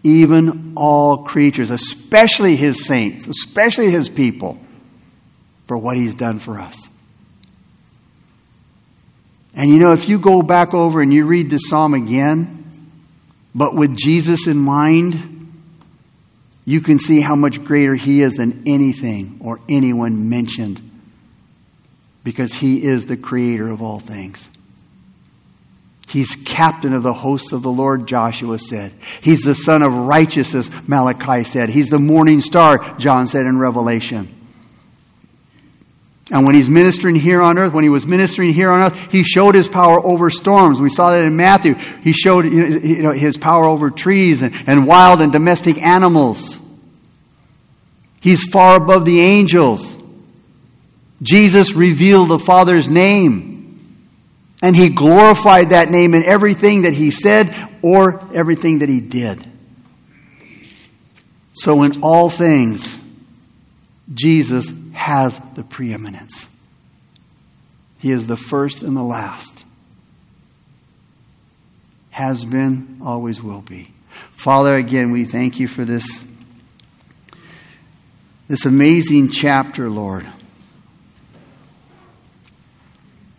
Even 0.02 0.74
all 0.76 1.24
creatures, 1.24 1.70
especially 1.70 2.56
his 2.56 2.86
saints, 2.86 3.28
especially 3.28 3.92
his 3.92 4.10
people, 4.10 4.60
for 5.68 5.78
what 5.78 5.98
he's 5.98 6.16
done 6.16 6.40
for 6.40 6.58
us. 6.58 6.88
And 9.54 9.70
you 9.70 9.78
know, 9.78 9.92
if 9.92 10.08
you 10.08 10.20
go 10.20 10.42
back 10.42 10.74
over 10.74 11.02
and 11.02 11.14
you 11.14 11.26
read 11.26 11.50
this 11.50 11.68
psalm 11.68 11.94
again, 11.94 12.59
but 13.60 13.76
with 13.76 13.98
Jesus 13.98 14.48
in 14.48 14.58
mind, 14.58 15.52
you 16.64 16.80
can 16.80 16.98
see 16.98 17.20
how 17.20 17.36
much 17.36 17.62
greater 17.62 17.94
He 17.94 18.22
is 18.22 18.36
than 18.36 18.64
anything 18.66 19.42
or 19.44 19.60
anyone 19.68 20.30
mentioned 20.30 20.82
because 22.24 22.54
He 22.54 22.82
is 22.82 23.06
the 23.06 23.18
creator 23.18 23.70
of 23.70 23.82
all 23.82 24.00
things. 24.00 24.48
He's 26.08 26.38
captain 26.46 26.94
of 26.94 27.04
the 27.04 27.12
hosts 27.12 27.52
of 27.52 27.62
the 27.62 27.70
Lord, 27.70 28.08
Joshua 28.08 28.58
said. 28.60 28.94
He's 29.20 29.42
the 29.42 29.56
sun 29.56 29.82
of 29.82 29.94
righteousness, 29.94 30.72
Malachi 30.88 31.44
said. 31.44 31.68
He's 31.68 31.90
the 31.90 32.00
morning 32.00 32.40
star, 32.40 32.98
John 32.98 33.28
said 33.28 33.46
in 33.46 33.60
Revelation. 33.60 34.39
And 36.32 36.46
when 36.46 36.54
he's 36.54 36.70
ministering 36.70 37.16
here 37.16 37.42
on 37.42 37.58
earth, 37.58 37.74
when 37.74 37.84
he 37.84 37.90
was 37.90 38.06
ministering 38.06 38.54
here 38.54 38.70
on 38.70 38.92
earth, 38.92 39.12
he 39.12 39.24
showed 39.24 39.56
his 39.56 39.68
power 39.68 40.06
over 40.06 40.30
storms. 40.30 40.80
We 40.80 40.90
saw 40.90 41.12
that 41.12 41.24
in 41.24 41.36
Matthew. 41.36 41.74
He 41.74 42.12
showed 42.12 42.46
you 42.46 43.02
know, 43.02 43.12
his 43.12 43.38
power 43.38 43.66
over 43.66 43.90
trees 43.90 44.44
and, 44.44 44.54
and 44.68 44.86
wild 44.86 45.22
and 45.22 45.32
domestic 45.32 45.82
animals. 45.82 46.60
He's 48.22 48.44
far 48.44 48.78
above 48.78 49.06
the 49.06 49.22
angels. 49.22 49.98
Jesus 51.22 51.74
revealed 51.74 52.30
the 52.30 52.40
Father's 52.40 52.88
name. 52.88 53.60
And 54.62 54.76
he 54.76 54.90
glorified 54.90 55.70
that 55.70 55.90
name 55.90 56.14
in 56.14 56.24
everything 56.24 56.84
that 56.84 56.94
he 56.94 57.12
said 57.12 57.56
or 57.82 58.22
everything 58.34 58.80
that 58.80 58.90
he 58.90 59.00
did. 59.00 59.48
So, 61.54 61.84
in 61.84 62.04
all 62.04 62.30
things, 62.30 63.00
Jesus 64.14 64.70
has 65.00 65.40
the 65.56 65.64
preeminence. 65.64 66.46
He 68.00 68.12
is 68.12 68.28
the 68.28 68.36
first 68.36 68.84
and 68.84 68.98
the 68.98 69.02
last. 69.02 69.64
Has 72.10 72.44
been, 72.44 73.00
always 73.02 73.42
will 73.42 73.62
be. 73.62 73.94
Father, 74.32 74.76
again, 74.76 75.12
we 75.12 75.24
thank 75.24 75.58
you 75.58 75.70
for 75.70 75.86
this, 75.86 76.06
this 78.50 78.66
amazing 78.66 79.32
chapter, 79.32 79.90
Lord. 79.90 80.26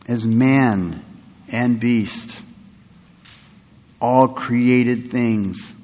As 0.09 0.27
man 0.27 1.05
and 1.51 1.79
beast, 1.79 2.43
all 4.01 4.29
created 4.29 5.11
things 5.11 5.75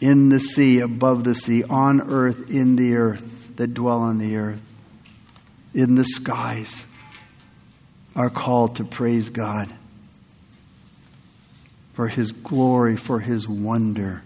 in 0.00 0.30
the 0.30 0.40
sea, 0.40 0.80
above 0.80 1.22
the 1.22 1.36
sea, 1.36 1.62
on 1.62 2.10
earth, 2.10 2.50
in 2.50 2.74
the 2.74 2.96
earth 2.96 3.35
that 3.56 3.74
dwell 3.74 4.00
on 4.00 4.18
the 4.18 4.36
earth, 4.36 4.62
in 5.74 5.94
the 5.94 6.04
skies, 6.04 6.84
are 8.14 8.30
called 8.30 8.76
to 8.76 8.84
praise 8.84 9.30
God 9.30 9.68
for 11.92 12.08
His 12.08 12.32
glory, 12.32 12.96
for 12.96 13.20
His 13.20 13.48
wonder, 13.48 14.22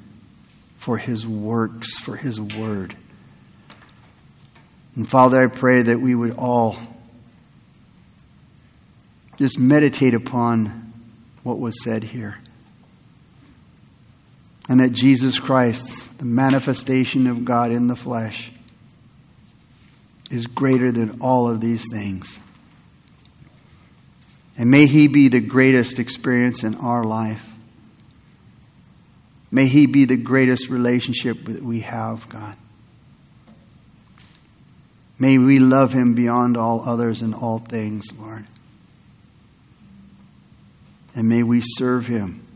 for 0.79 0.99
His 0.99 1.27
works, 1.27 1.99
for 1.99 2.17
His 2.17 2.41
word. 2.41 2.97
And 4.97 5.09
Father, 5.09 5.43
I 5.43 5.47
pray 5.47 5.83
that 5.83 6.01
we 6.01 6.15
would 6.15 6.33
all 6.33 6.77
just 9.39 9.59
meditate 9.59 10.15
upon 10.15 10.93
what 11.43 11.59
was 11.59 11.83
said 11.83 12.03
here. 12.03 12.37
And 14.69 14.81
that 14.81 14.93
Jesus 14.93 15.41
Christ, 15.41 16.19
the 16.19 16.25
manifestation 16.25 17.27
of 17.27 17.45
God 17.45 17.73
in 17.73 17.87
the 17.87 17.97
flesh, 17.97 18.53
is 20.31 20.47
greater 20.47 20.93
than 20.93 21.21
all 21.21 21.51
of 21.51 21.61
these 21.61 21.85
things. 21.91 22.39
And 24.57 24.71
may 24.71 24.87
He 24.87 25.09
be 25.09 25.29
the 25.29 25.41
greatest 25.41 25.99
experience 25.99 26.65
in 26.65 26.77
our 26.77 27.05
life. 27.05 27.47
May 29.51 29.67
He 29.67 29.87
be 29.87 30.05
the 30.05 30.17
greatest 30.17 30.69
relationship 30.69 31.45
that 31.47 31.63
we 31.63 31.81
have, 31.81 32.29
God. 32.29 32.57
May 35.19 35.39
we 35.39 35.59
love 35.59 35.93
Him 35.93 36.15
beyond 36.15 36.57
all 36.57 36.89
others 36.89 37.21
and 37.21 37.35
all 37.35 37.59
things, 37.59 38.07
Lord. 38.19 38.47
And 41.15 41.29
may 41.29 41.43
we 41.43 41.61
serve 41.63 42.07
Him 42.07 42.47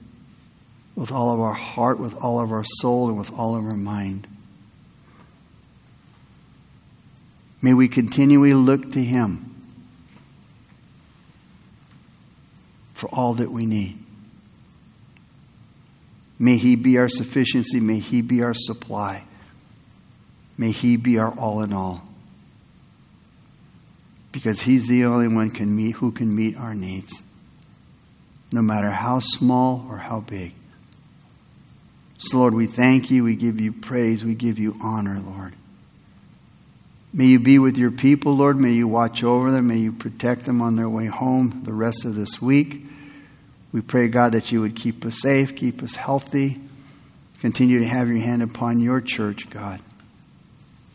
with 0.95 1.11
all 1.11 1.33
of 1.33 1.41
our 1.41 1.53
heart, 1.55 1.99
with 1.99 2.15
all 2.15 2.41
of 2.41 2.53
our 2.53 2.65
soul, 2.65 3.09
and 3.09 3.19
with 3.19 3.33
all 3.33 3.57
of 3.57 3.65
our 3.65 3.77
mind. 3.77 4.29
May 7.65 7.73
we 7.73 7.89
continually 7.89 8.53
look 8.53 8.93
to 8.93 9.03
Him 9.03 9.51
for 12.93 13.09
all 13.09 13.33
that 13.33 13.51
we 13.51 13.65
need. 13.65 13.99
May 16.39 16.59
He 16.59 16.77
be 16.77 16.99
our 16.99 17.09
sufficiency. 17.09 17.81
May 17.81 18.01
He 18.01 18.21
be 18.21 18.43
our 18.43 18.53
supply. 18.53 19.25
May 20.59 20.73
He 20.73 20.99
be 20.99 21.17
our 21.17 21.31
all 21.39 21.63
in 21.63 21.73
all. 21.73 22.07
Because 24.31 24.61
He's 24.61 24.87
the 24.87 25.07
only 25.07 25.29
one 25.29 25.49
can 25.49 25.75
meet, 25.75 25.93
who 25.93 26.13
can 26.13 26.37
meet 26.37 26.59
our 26.59 26.75
needs, 26.75 27.23
no 28.53 28.61
matter 28.61 28.91
how 28.91 29.21
small 29.21 29.87
or 29.89 29.97
how 29.97 30.21
big. 30.21 30.53
So, 32.19 32.37
Lord, 32.37 32.53
we 32.53 32.67
thank 32.67 33.11
you. 33.11 33.25
We 33.25 33.37
give 33.37 33.59
you 33.59 33.73
praise. 33.73 34.23
We 34.23 34.35
give 34.35 34.59
you 34.59 34.77
honor, 34.83 35.19
Lord. 35.19 35.55
May 37.17 37.27
you 37.27 37.39
be 37.39 37.61
with 37.61 37.79
your 37.79 37.93
people, 37.93 38.35
Lord. 38.35 38.59
May 38.59 38.73
you 38.73 38.89
watch 38.89 39.23
over 39.23 39.53
them. 39.53 39.69
May 39.69 39.79
you 39.79 39.93
protect 39.93 40.47
them 40.47 40.61
on 40.61 40.75
their 40.75 40.89
way 40.89 41.07
home 41.07 41.63
the 41.65 41.73
rest 41.73 42.05
of 42.05 42.17
this 42.17 42.43
week. 42.43 42.85
We 43.71 43.83
pray, 43.83 44.09
God, 44.09 44.33
that 44.33 44.51
you 44.51 44.61
would 44.63 44.75
keep 44.75 45.07
us 45.07 45.21
safe, 45.21 45.55
keep 45.55 45.81
us 45.85 45.95
healthy. 45.95 46.61
Continue 47.39 47.79
to 47.79 47.87
have 47.87 48.09
your 48.09 48.19
hand 48.19 48.43
upon 48.43 48.81
your 48.81 49.01
church, 49.01 49.49
God, 49.49 49.81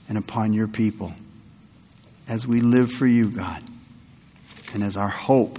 and 0.09 0.17
upon 0.17 0.51
your 0.51 0.67
people 0.67 1.13
as 2.27 2.45
we 2.45 2.59
live 2.59 2.91
for 2.91 3.07
you, 3.07 3.31
God, 3.31 3.63
and 4.73 4.83
as 4.83 4.97
our 4.97 5.07
hope 5.07 5.57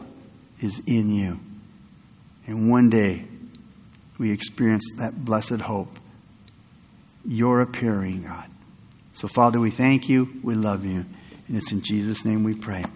is 0.61 0.82
in 0.86 1.08
you. 1.08 1.40
And 2.46 2.70
one 2.70 2.90
day 2.90 3.24
we 4.18 4.30
experience 4.30 4.84
that 4.98 5.24
blessed 5.24 5.62
hope, 5.62 5.94
your 7.24 7.62
appearing, 7.62 8.24
God. 8.24 8.46
So, 9.21 9.29
Father, 9.29 9.61
we 9.61 9.68
thank 9.68 10.09
you. 10.09 10.31
We 10.43 10.55
love 10.55 10.87
you. 10.87 11.05
And 11.47 11.55
it's 11.55 11.73
in 11.73 11.83
Jesus' 11.83 12.25
name 12.25 12.43
we 12.43 12.55
pray. 12.55 12.87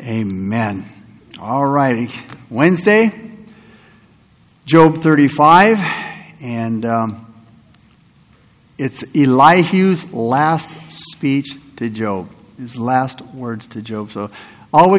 Amen. 0.00 0.84
All 1.40 1.64
righty. 1.64 2.10
Wednesday, 2.50 3.12
Job 4.66 4.96
35. 4.96 5.78
And 6.40 6.84
um, 6.84 7.32
it's 8.78 9.04
Elihu's 9.14 10.12
last 10.12 10.72
speech 10.90 11.50
to 11.76 11.88
Job, 11.88 12.28
his 12.58 12.76
last 12.76 13.20
words 13.20 13.68
to 13.68 13.80
Job. 13.80 14.10
So, 14.10 14.30
always. 14.72 14.96